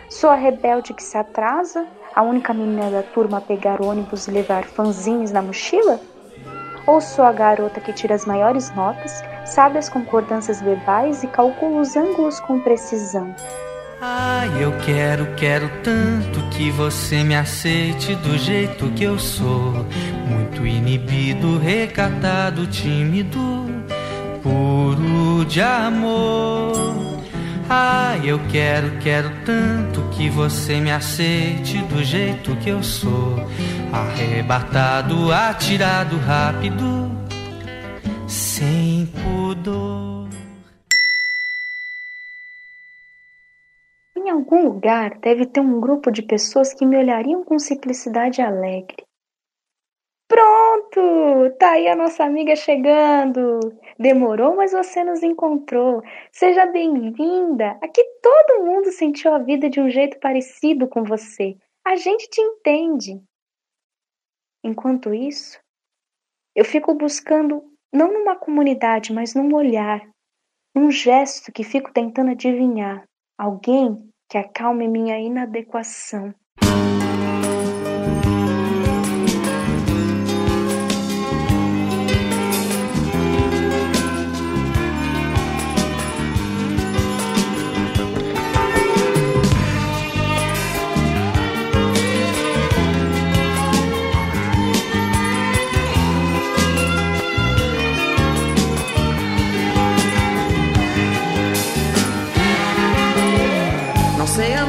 Sou 0.08 0.30
a 0.30 0.34
rebelde 0.34 0.94
que 0.94 1.02
se 1.02 1.18
atrasa, 1.18 1.86
a 2.14 2.22
única 2.22 2.54
menina 2.54 2.90
da 2.90 3.02
turma 3.02 3.38
a 3.38 3.42
pegar 3.42 3.82
ônibus 3.82 4.26
e 4.26 4.30
levar 4.30 4.64
fanzines 4.64 5.32
na 5.32 5.42
mochila? 5.42 6.00
Ou 6.86 7.00
sou 7.00 7.24
a 7.24 7.32
garota 7.32 7.80
que 7.80 7.92
tira 7.92 8.14
as 8.14 8.24
maiores 8.24 8.74
notas, 8.74 9.22
sabe 9.44 9.78
as 9.78 9.88
concordâncias 9.88 10.62
verbais 10.62 11.22
e 11.22 11.26
calcula 11.26 11.80
os 11.80 11.94
ângulos 11.94 12.40
com 12.40 12.60
precisão? 12.60 13.34
Ai, 13.98 14.62
eu 14.62 14.72
quero, 14.84 15.26
quero 15.36 15.70
tanto 15.82 16.42
que 16.50 16.70
você 16.70 17.24
me 17.24 17.34
aceite 17.34 18.14
do 18.16 18.36
jeito 18.36 18.90
que 18.90 19.04
eu 19.04 19.18
sou. 19.18 19.86
Muito 20.28 20.66
inibido, 20.66 21.58
recatado, 21.58 22.66
tímido, 22.66 23.40
puro 24.42 25.46
de 25.46 25.62
amor. 25.62 26.72
Ai, 27.70 28.20
eu 28.24 28.38
quero, 28.50 28.98
quero 28.98 29.30
tanto 29.46 30.02
que 30.10 30.28
você 30.28 30.78
me 30.78 30.92
aceite 30.92 31.78
do 31.78 32.04
jeito 32.04 32.54
que 32.56 32.68
eu 32.68 32.82
sou. 32.82 33.48
Arrebatado, 33.90 35.32
atirado, 35.32 36.18
rápido, 36.18 37.10
sem 38.26 39.06
pudor. 39.06 40.25
Algum 44.46 44.64
lugar 44.64 45.18
deve 45.18 45.44
ter 45.44 45.58
um 45.58 45.80
grupo 45.80 46.08
de 46.08 46.22
pessoas 46.22 46.72
que 46.72 46.86
me 46.86 46.96
olhariam 46.96 47.42
com 47.42 47.58
simplicidade 47.58 48.40
alegre. 48.40 49.04
Pronto! 50.28 51.50
Tá 51.58 51.72
aí 51.72 51.88
a 51.88 51.96
nossa 51.96 52.22
amiga 52.24 52.54
chegando! 52.54 53.58
Demorou, 53.98 54.54
mas 54.54 54.70
você 54.70 55.02
nos 55.02 55.22
encontrou. 55.24 56.00
Seja 56.30 56.64
bem-vinda! 56.64 57.76
Aqui 57.82 58.02
todo 58.22 58.64
mundo 58.64 58.92
sentiu 58.92 59.34
a 59.34 59.38
vida 59.38 59.68
de 59.68 59.80
um 59.80 59.90
jeito 59.90 60.18
parecido 60.20 60.86
com 60.86 61.02
você. 61.02 61.56
A 61.84 61.96
gente 61.96 62.28
te 62.28 62.40
entende. 62.40 63.20
Enquanto 64.62 65.12
isso, 65.12 65.58
eu 66.54 66.64
fico 66.64 66.94
buscando, 66.94 67.64
não 67.92 68.12
numa 68.12 68.36
comunidade, 68.36 69.12
mas 69.12 69.34
num 69.34 69.52
olhar, 69.54 70.08
num 70.74 70.90
gesto 70.90 71.52
que 71.52 71.64
fico 71.64 71.92
tentando 71.92 72.30
adivinhar. 72.30 73.04
Alguém 73.38 74.10
que 74.28 74.38
acalme 74.38 74.88
minha 74.88 75.18
inadequação. 75.18 76.34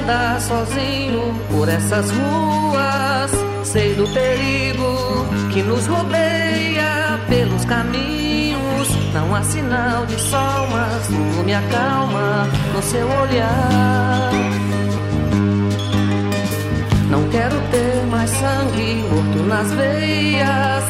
Andar 0.08 0.40
sozinho 0.40 1.36
por 1.52 1.68
essas 1.68 2.10
ruas. 2.12 3.32
Sei 3.64 3.94
do 3.96 4.08
perigo 4.08 5.28
que 5.52 5.62
nos 5.62 5.86
rodeia 5.86 7.20
pelos 7.28 7.66
caminhos. 7.66 8.88
Não 9.14 9.36
há 9.36 9.44
sinal 9.44 10.06
de 10.06 10.18
sol, 10.20 10.68
mas 10.72 11.08
tudo 11.08 11.44
me 11.44 11.54
acalma 11.54 12.48
no 12.74 12.82
seu 12.82 13.06
olhar. 13.06 14.32
Não 17.10 17.28
quero 17.30 17.56
ter 17.72 18.06
mais 18.10 18.30
sangue 18.30 19.04
morto 19.12 19.44
nas 19.44 19.72
veias. 19.74 20.84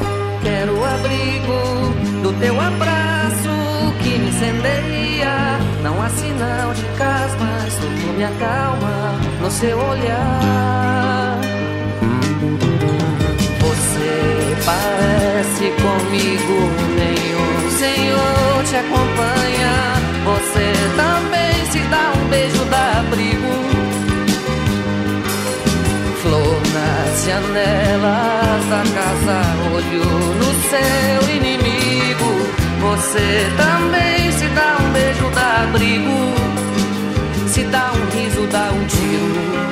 Quero 0.43 0.77
o 0.77 0.85
abrigo 0.85 2.21
do 2.21 2.39
teu 2.39 2.61
abraço 2.61 3.93
que 4.03 4.09
me 4.19 4.29
incendeia. 4.29 5.66
Não 5.83 6.01
há 6.01 6.09
sinal 6.09 6.73
de 6.73 6.83
cas, 6.97 7.31
mas 7.39 7.73
tudo 7.75 8.17
me 8.17 8.23
acalma 8.23 9.19
no 9.41 9.51
seu 9.51 9.77
olhar. 9.77 11.39
Você 13.59 14.57
parece 14.65 15.71
comigo, 15.81 16.71
nenhum 16.95 17.71
senhor 17.71 18.63
te 18.65 18.75
acompanha. 18.75 19.97
Você 20.25 20.73
também 20.95 21.65
se 21.71 21.79
dá 21.89 22.13
um 22.15 22.27
beijo, 22.29 22.65
dá 22.65 22.99
abrigo. 22.99 23.53
Flor 26.21 26.61
nas 26.73 27.25
janelas 27.25 28.65
da 28.69 28.83
casa, 28.95 29.37
olho 29.73 30.05
no 30.35 30.51
seu 30.69 31.35
inimigo. 31.35 31.66
Você 32.87 33.51
também 33.57 34.31
se 34.31 34.47
dá 34.47 34.77
um 34.79 34.93
beijo, 34.93 35.29
dá 35.35 35.63
abrigo. 35.63 36.33
Se 37.47 37.63
dá 37.65 37.91
um 37.91 38.17
riso, 38.17 38.47
dá 38.47 38.71
um 38.71 38.85
tiro. 38.85 39.67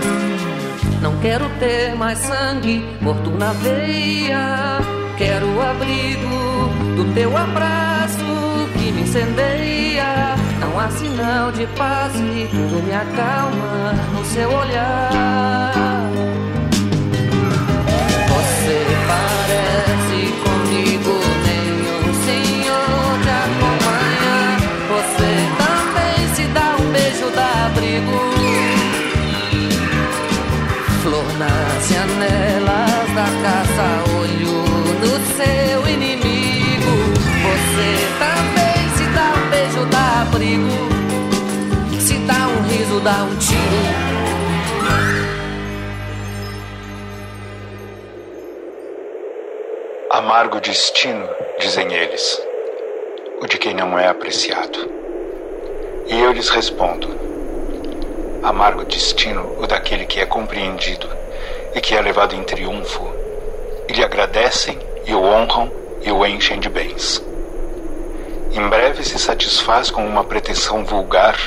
Não 1.01 1.17
quero 1.19 1.47
ter 1.59 1.95
mais 1.95 2.19
sangue 2.19 2.85
morto 2.99 3.29
na 3.31 3.53
veia. 3.53 4.79
Quero 5.17 5.47
o 5.47 5.61
abrigo 5.61 6.69
do 6.97 7.13
teu 7.13 7.37
abraço 7.37 8.25
que 8.73 8.91
me 8.91 9.03
incendeia. 9.03 10.35
Não 10.59 10.77
há 10.77 10.89
sinal 10.89 11.51
de 11.53 11.65
paz 11.67 12.13
e 12.15 12.49
tudo 12.51 12.83
me 12.83 12.93
acalma 12.93 13.93
no 14.13 14.25
seu 14.25 14.49
olhar. 14.51 16.11
Você 18.27 18.85
parece 19.07 20.04
janelas 31.89 33.13
da 33.13 33.27
casa, 33.43 33.87
olho 34.17 34.55
no 34.99 35.15
seu 35.35 35.87
inimigo. 35.87 36.93
Você 37.45 37.89
também 38.17 38.89
se 38.95 39.05
dá 39.13 39.33
um 39.37 39.49
beijo, 39.49 39.85
dá 39.85 40.21
abrigo. 40.21 41.99
Se 41.99 42.15
dá 42.19 42.47
um 42.47 42.61
riso, 42.67 42.99
dá 43.01 43.23
um 43.23 43.35
tiro. 43.37 44.15
Amargo 50.09 50.59
destino, 50.59 51.27
dizem 51.59 51.93
eles, 51.93 52.41
o 53.41 53.47
de 53.47 53.57
quem 53.57 53.75
não 53.75 53.99
é 53.99 54.07
apreciado. 54.07 54.89
E 56.07 56.19
eu 56.19 56.31
lhes 56.31 56.49
respondo: 56.49 57.09
amargo 58.41 58.85
destino, 58.85 59.55
o 59.59 59.67
daquele 59.67 60.05
que 60.05 60.19
é 60.19 60.25
compreendido 60.25 61.24
e 61.75 61.81
que 61.81 61.93
é 61.93 62.01
levado 62.01 62.33
em 62.33 62.43
triunfo, 62.43 63.05
e 63.89 63.93
lhe 63.93 64.03
agradecem 64.03 64.79
e 65.05 65.13
o 65.13 65.21
honram 65.21 65.69
e 66.01 66.11
o 66.11 66.25
enchem 66.25 66.59
de 66.59 66.69
bens. 66.69 67.21
Em 68.53 68.69
breve 68.69 69.03
se 69.03 69.19
satisfaz 69.19 69.91
com 69.91 70.07
uma 70.07 70.23
pretensão 70.23 70.85
vulgar 70.85 71.37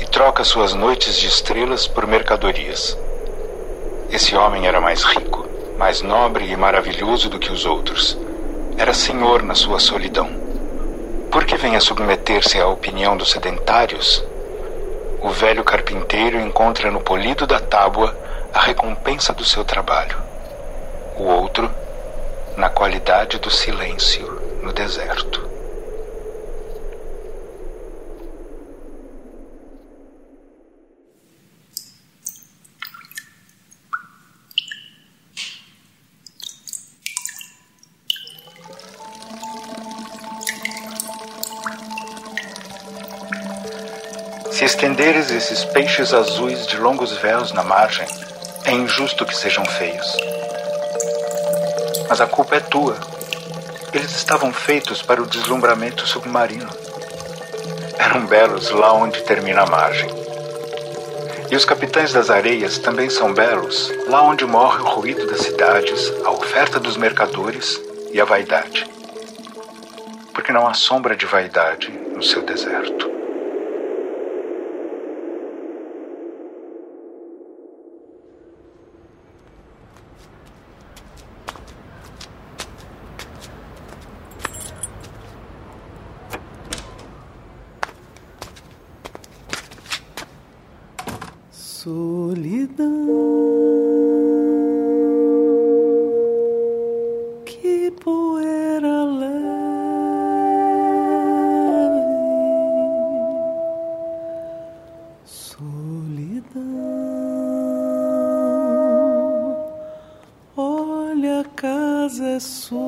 e 0.00 0.04
troca 0.04 0.42
suas 0.42 0.74
noites 0.74 1.16
de 1.16 1.28
estrelas 1.28 1.86
por 1.86 2.04
mercadorias. 2.06 2.98
Esse 4.10 4.34
homem 4.34 4.66
era 4.66 4.80
mais 4.80 5.04
rico, 5.04 5.46
mais 5.78 6.02
nobre 6.02 6.50
e 6.50 6.56
maravilhoso 6.56 7.30
do 7.30 7.38
que 7.38 7.52
os 7.52 7.64
outros. 7.64 8.18
Era 8.76 8.92
senhor 8.92 9.42
na 9.44 9.54
sua 9.54 9.78
solidão. 9.78 10.28
Por 11.30 11.44
que 11.44 11.56
vem 11.56 11.76
a 11.76 11.80
submeter-se 11.80 12.58
à 12.60 12.66
opinião 12.66 13.16
dos 13.16 13.30
sedentários? 13.30 14.24
O 15.22 15.30
velho 15.30 15.62
carpinteiro 15.62 16.40
encontra 16.40 16.90
no 16.90 17.00
polido 17.00 17.46
da 17.46 17.60
tábua 17.60 18.25
a 18.56 18.60
recompensa 18.60 19.34
do 19.34 19.44
seu 19.44 19.62
trabalho, 19.66 20.16
o 21.14 21.24
outro 21.24 21.70
na 22.56 22.70
qualidade 22.70 23.38
do 23.38 23.50
silêncio 23.50 24.26
no 24.62 24.72
deserto. 24.72 25.46
Se 44.50 44.64
estenderes 44.64 45.30
esses 45.30 45.62
peixes 45.66 46.14
azuis 46.14 46.66
de 46.66 46.78
longos 46.78 47.12
véus 47.18 47.52
na 47.52 47.62
margem, 47.62 48.08
é 48.66 48.72
injusto 48.72 49.24
que 49.24 49.34
sejam 49.34 49.64
feios. 49.64 50.16
Mas 52.08 52.20
a 52.20 52.26
culpa 52.26 52.56
é 52.56 52.60
tua. 52.60 52.96
Eles 53.92 54.10
estavam 54.10 54.52
feitos 54.52 55.02
para 55.02 55.22
o 55.22 55.26
deslumbramento 55.26 56.04
submarino. 56.04 56.68
Eram 57.96 58.26
belos 58.26 58.70
lá 58.70 58.92
onde 58.92 59.22
termina 59.22 59.62
a 59.62 59.66
margem. 59.66 60.10
E 61.48 61.54
os 61.54 61.64
capitães 61.64 62.12
das 62.12 62.28
areias 62.28 62.78
também 62.78 63.08
são 63.08 63.32
belos 63.32 63.92
lá 64.08 64.22
onde 64.22 64.44
morre 64.44 64.82
o 64.82 64.86
ruído 64.86 65.26
das 65.26 65.42
cidades, 65.42 66.12
a 66.24 66.30
oferta 66.32 66.80
dos 66.80 66.96
mercadores 66.96 67.80
e 68.12 68.20
a 68.20 68.24
vaidade. 68.24 68.84
Porque 70.34 70.52
não 70.52 70.66
há 70.66 70.74
sombra 70.74 71.14
de 71.14 71.24
vaidade 71.24 71.92
no 72.12 72.22
seu 72.22 72.42
deserto. 72.42 73.15
Casa 111.56 112.24
é 112.36 112.38
sua, 112.38 112.78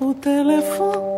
o 0.00 0.14
telefone. 0.14 1.17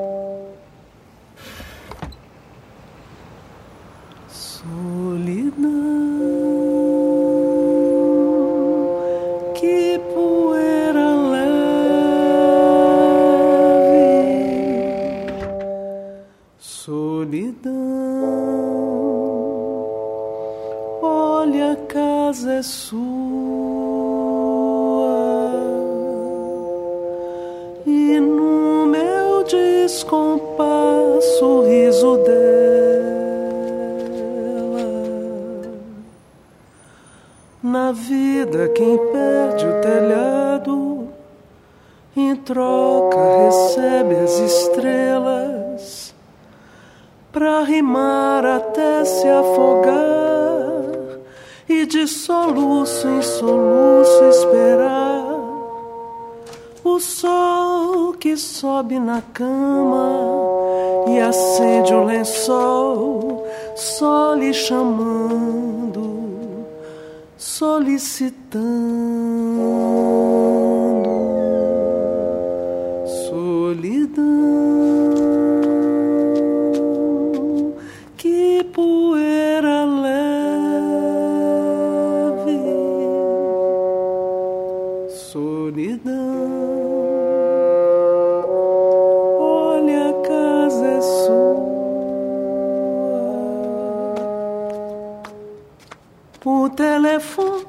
O 96.43 96.71
telefone, 96.71 97.67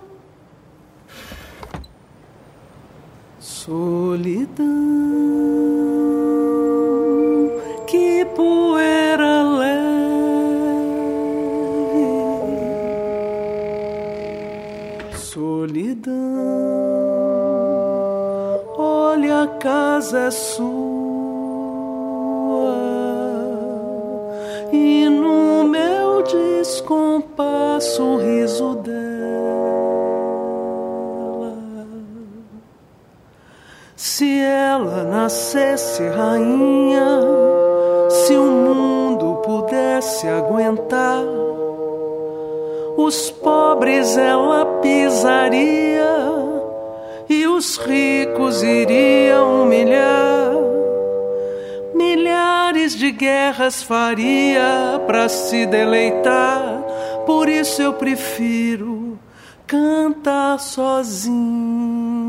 solidão, 3.38 4.66
que 7.86 8.24
poeira 8.34 9.44
leve, 9.44 9.92
solidão. 15.18 16.14
Olha, 18.78 19.44
a 19.44 19.48
casa 19.48 20.20
é 20.28 20.32
sua 20.32 20.72
e 24.72 25.10
no 25.10 25.66
meu 25.66 26.24
descompasso 26.24 28.02
o 28.02 28.18
nascesse 35.32 36.04
rainha, 36.10 37.22
se 38.10 38.36
o 38.36 38.44
mundo 38.44 39.36
pudesse 39.46 40.28
aguentar, 40.28 41.24
os 42.98 43.32
pobres 43.32 44.18
ela 44.18 44.66
pisaria 44.82 46.18
e 47.30 47.48
os 47.48 47.78
ricos 47.78 48.62
iriam 48.62 49.64
humilhar. 49.64 50.52
Milhares 51.96 52.94
de 52.94 53.10
guerras 53.12 53.82
faria 53.82 55.02
para 55.08 55.30
se 55.30 55.66
deleitar, 55.66 56.84
por 57.26 57.48
isso 57.48 57.82
eu 57.82 57.94
prefiro 57.94 59.18
cantar 59.66 60.60
sozinho. 60.60 62.21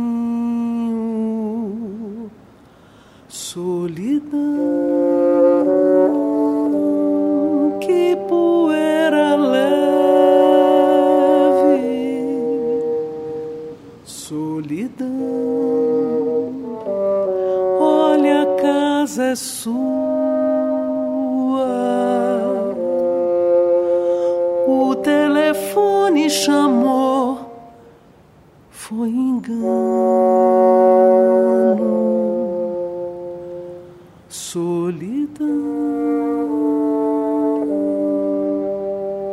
Solidão, 3.35 4.29
que 7.81 8.15
poeira 8.29 9.37
leve, 9.37 9.73
solidão. 14.05 15.09
Olha, 17.81 18.43
a 18.43 18.47
casa 18.57 19.25
é 19.25 19.35
sua. 19.35 19.73
O 24.69 24.95
telefone 24.97 26.29
chamou, 26.29 27.39
foi 28.69 29.09
engano 29.09 30.53
solidão. 34.53 35.49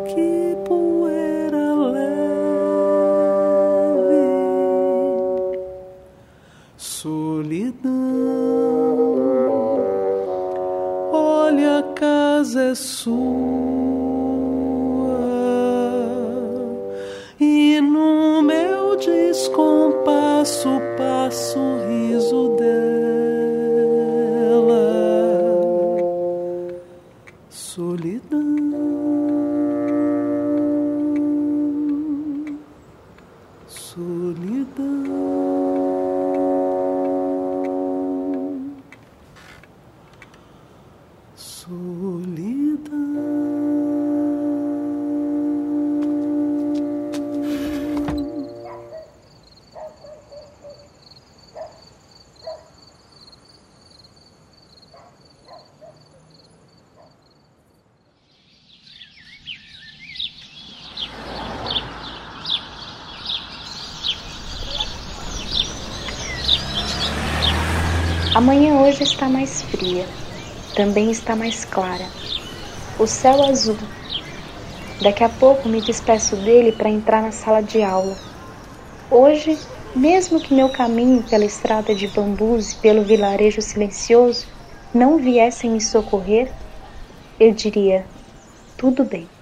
Que 0.08 0.56
poeira 0.66 1.76
leve, 1.92 2.40
solidão. 6.78 7.92
Olha, 11.12 11.80
a 11.80 11.84
casa 11.94 12.62
é 12.72 12.76
sua. 12.76 13.59
Mais 69.30 69.62
fria, 69.62 70.16
também 70.74 71.12
está 71.12 71.36
mais 71.36 71.66
clara. 71.66 72.16
O 72.98 73.08
céu 73.08 73.42
azul. 73.44 73.78
Daqui 75.02 75.24
a 75.24 75.30
pouco 75.30 75.70
me 75.70 75.82
despeço 75.82 76.38
dele 76.38 76.72
para 76.74 76.90
entrar 76.90 77.22
na 77.22 77.32
sala 77.32 77.62
de 77.62 77.82
aula. 77.82 78.22
Hoje, 79.10 79.66
mesmo 79.96 80.42
que 80.42 80.54
meu 80.54 80.70
caminho 80.70 81.24
pela 81.24 81.46
estrada 81.46 81.96
de 81.96 82.08
bambus 82.08 82.72
e 82.72 82.80
pelo 82.82 83.06
vilarejo 83.06 83.62
silencioso 83.62 84.48
não 84.94 85.18
viessem 85.18 85.72
me 85.72 85.82
socorrer, 85.82 86.56
eu 87.40 87.54
diria: 87.54 88.12
tudo 88.78 89.06
bem. 89.06 89.39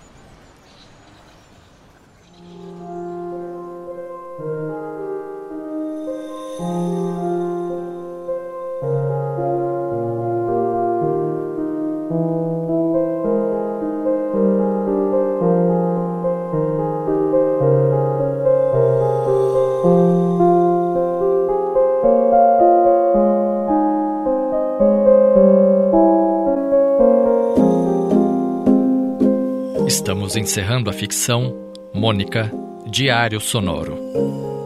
Encerrando 30.38 30.89
a 30.89 30.93
ficção 30.93 31.55
Mônica 31.93 32.51
Diário 32.89 33.39
Sonoro. 33.39 33.97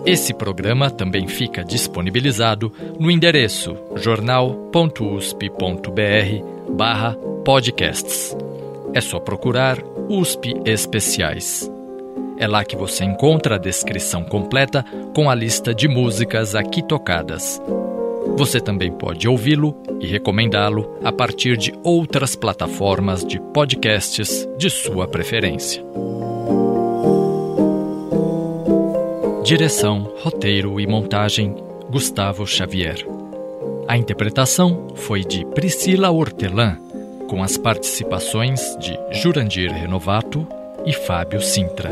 Esse 0.05 0.33
programa 0.33 0.89
também 0.89 1.27
fica 1.27 1.63
disponibilizado 1.63 2.71
no 2.99 3.11
endereço 3.11 3.77
jornal.usp.br 3.95 6.71
barra 6.71 7.15
podcasts. 7.45 8.35
É 8.93 9.01
só 9.01 9.19
procurar 9.19 9.77
USP 10.09 10.55
Especiais. 10.65 11.69
É 12.37 12.47
lá 12.47 12.65
que 12.65 12.75
você 12.75 13.05
encontra 13.05 13.55
a 13.55 13.59
descrição 13.59 14.23
completa 14.23 14.83
com 15.15 15.29
a 15.29 15.35
lista 15.35 15.75
de 15.75 15.87
músicas 15.87 16.55
aqui 16.55 16.81
tocadas. 16.81 17.61
Você 18.35 18.59
também 18.59 18.91
pode 18.91 19.27
ouvi-lo 19.27 19.75
e 20.01 20.07
recomendá-lo 20.07 20.97
a 21.03 21.11
partir 21.11 21.55
de 21.55 21.71
outras 21.83 22.35
plataformas 22.35 23.23
de 23.23 23.39
podcasts 23.53 24.47
de 24.57 24.69
sua 24.69 25.07
preferência. 25.07 25.83
Direção, 29.43 30.11
roteiro 30.21 30.79
e 30.79 30.87
montagem: 30.87 31.55
Gustavo 31.89 32.45
Xavier. 32.47 33.05
A 33.87 33.97
interpretação 33.97 34.87
foi 34.95 35.23
de 35.23 35.45
Priscila 35.45 36.09
Hortelã, 36.09 36.77
com 37.27 37.43
as 37.43 37.57
participações 37.57 38.77
de 38.77 38.97
Jurandir 39.21 39.71
Renovato 39.71 40.47
e 40.85 40.93
Fábio 40.93 41.41
Sintra. 41.41 41.91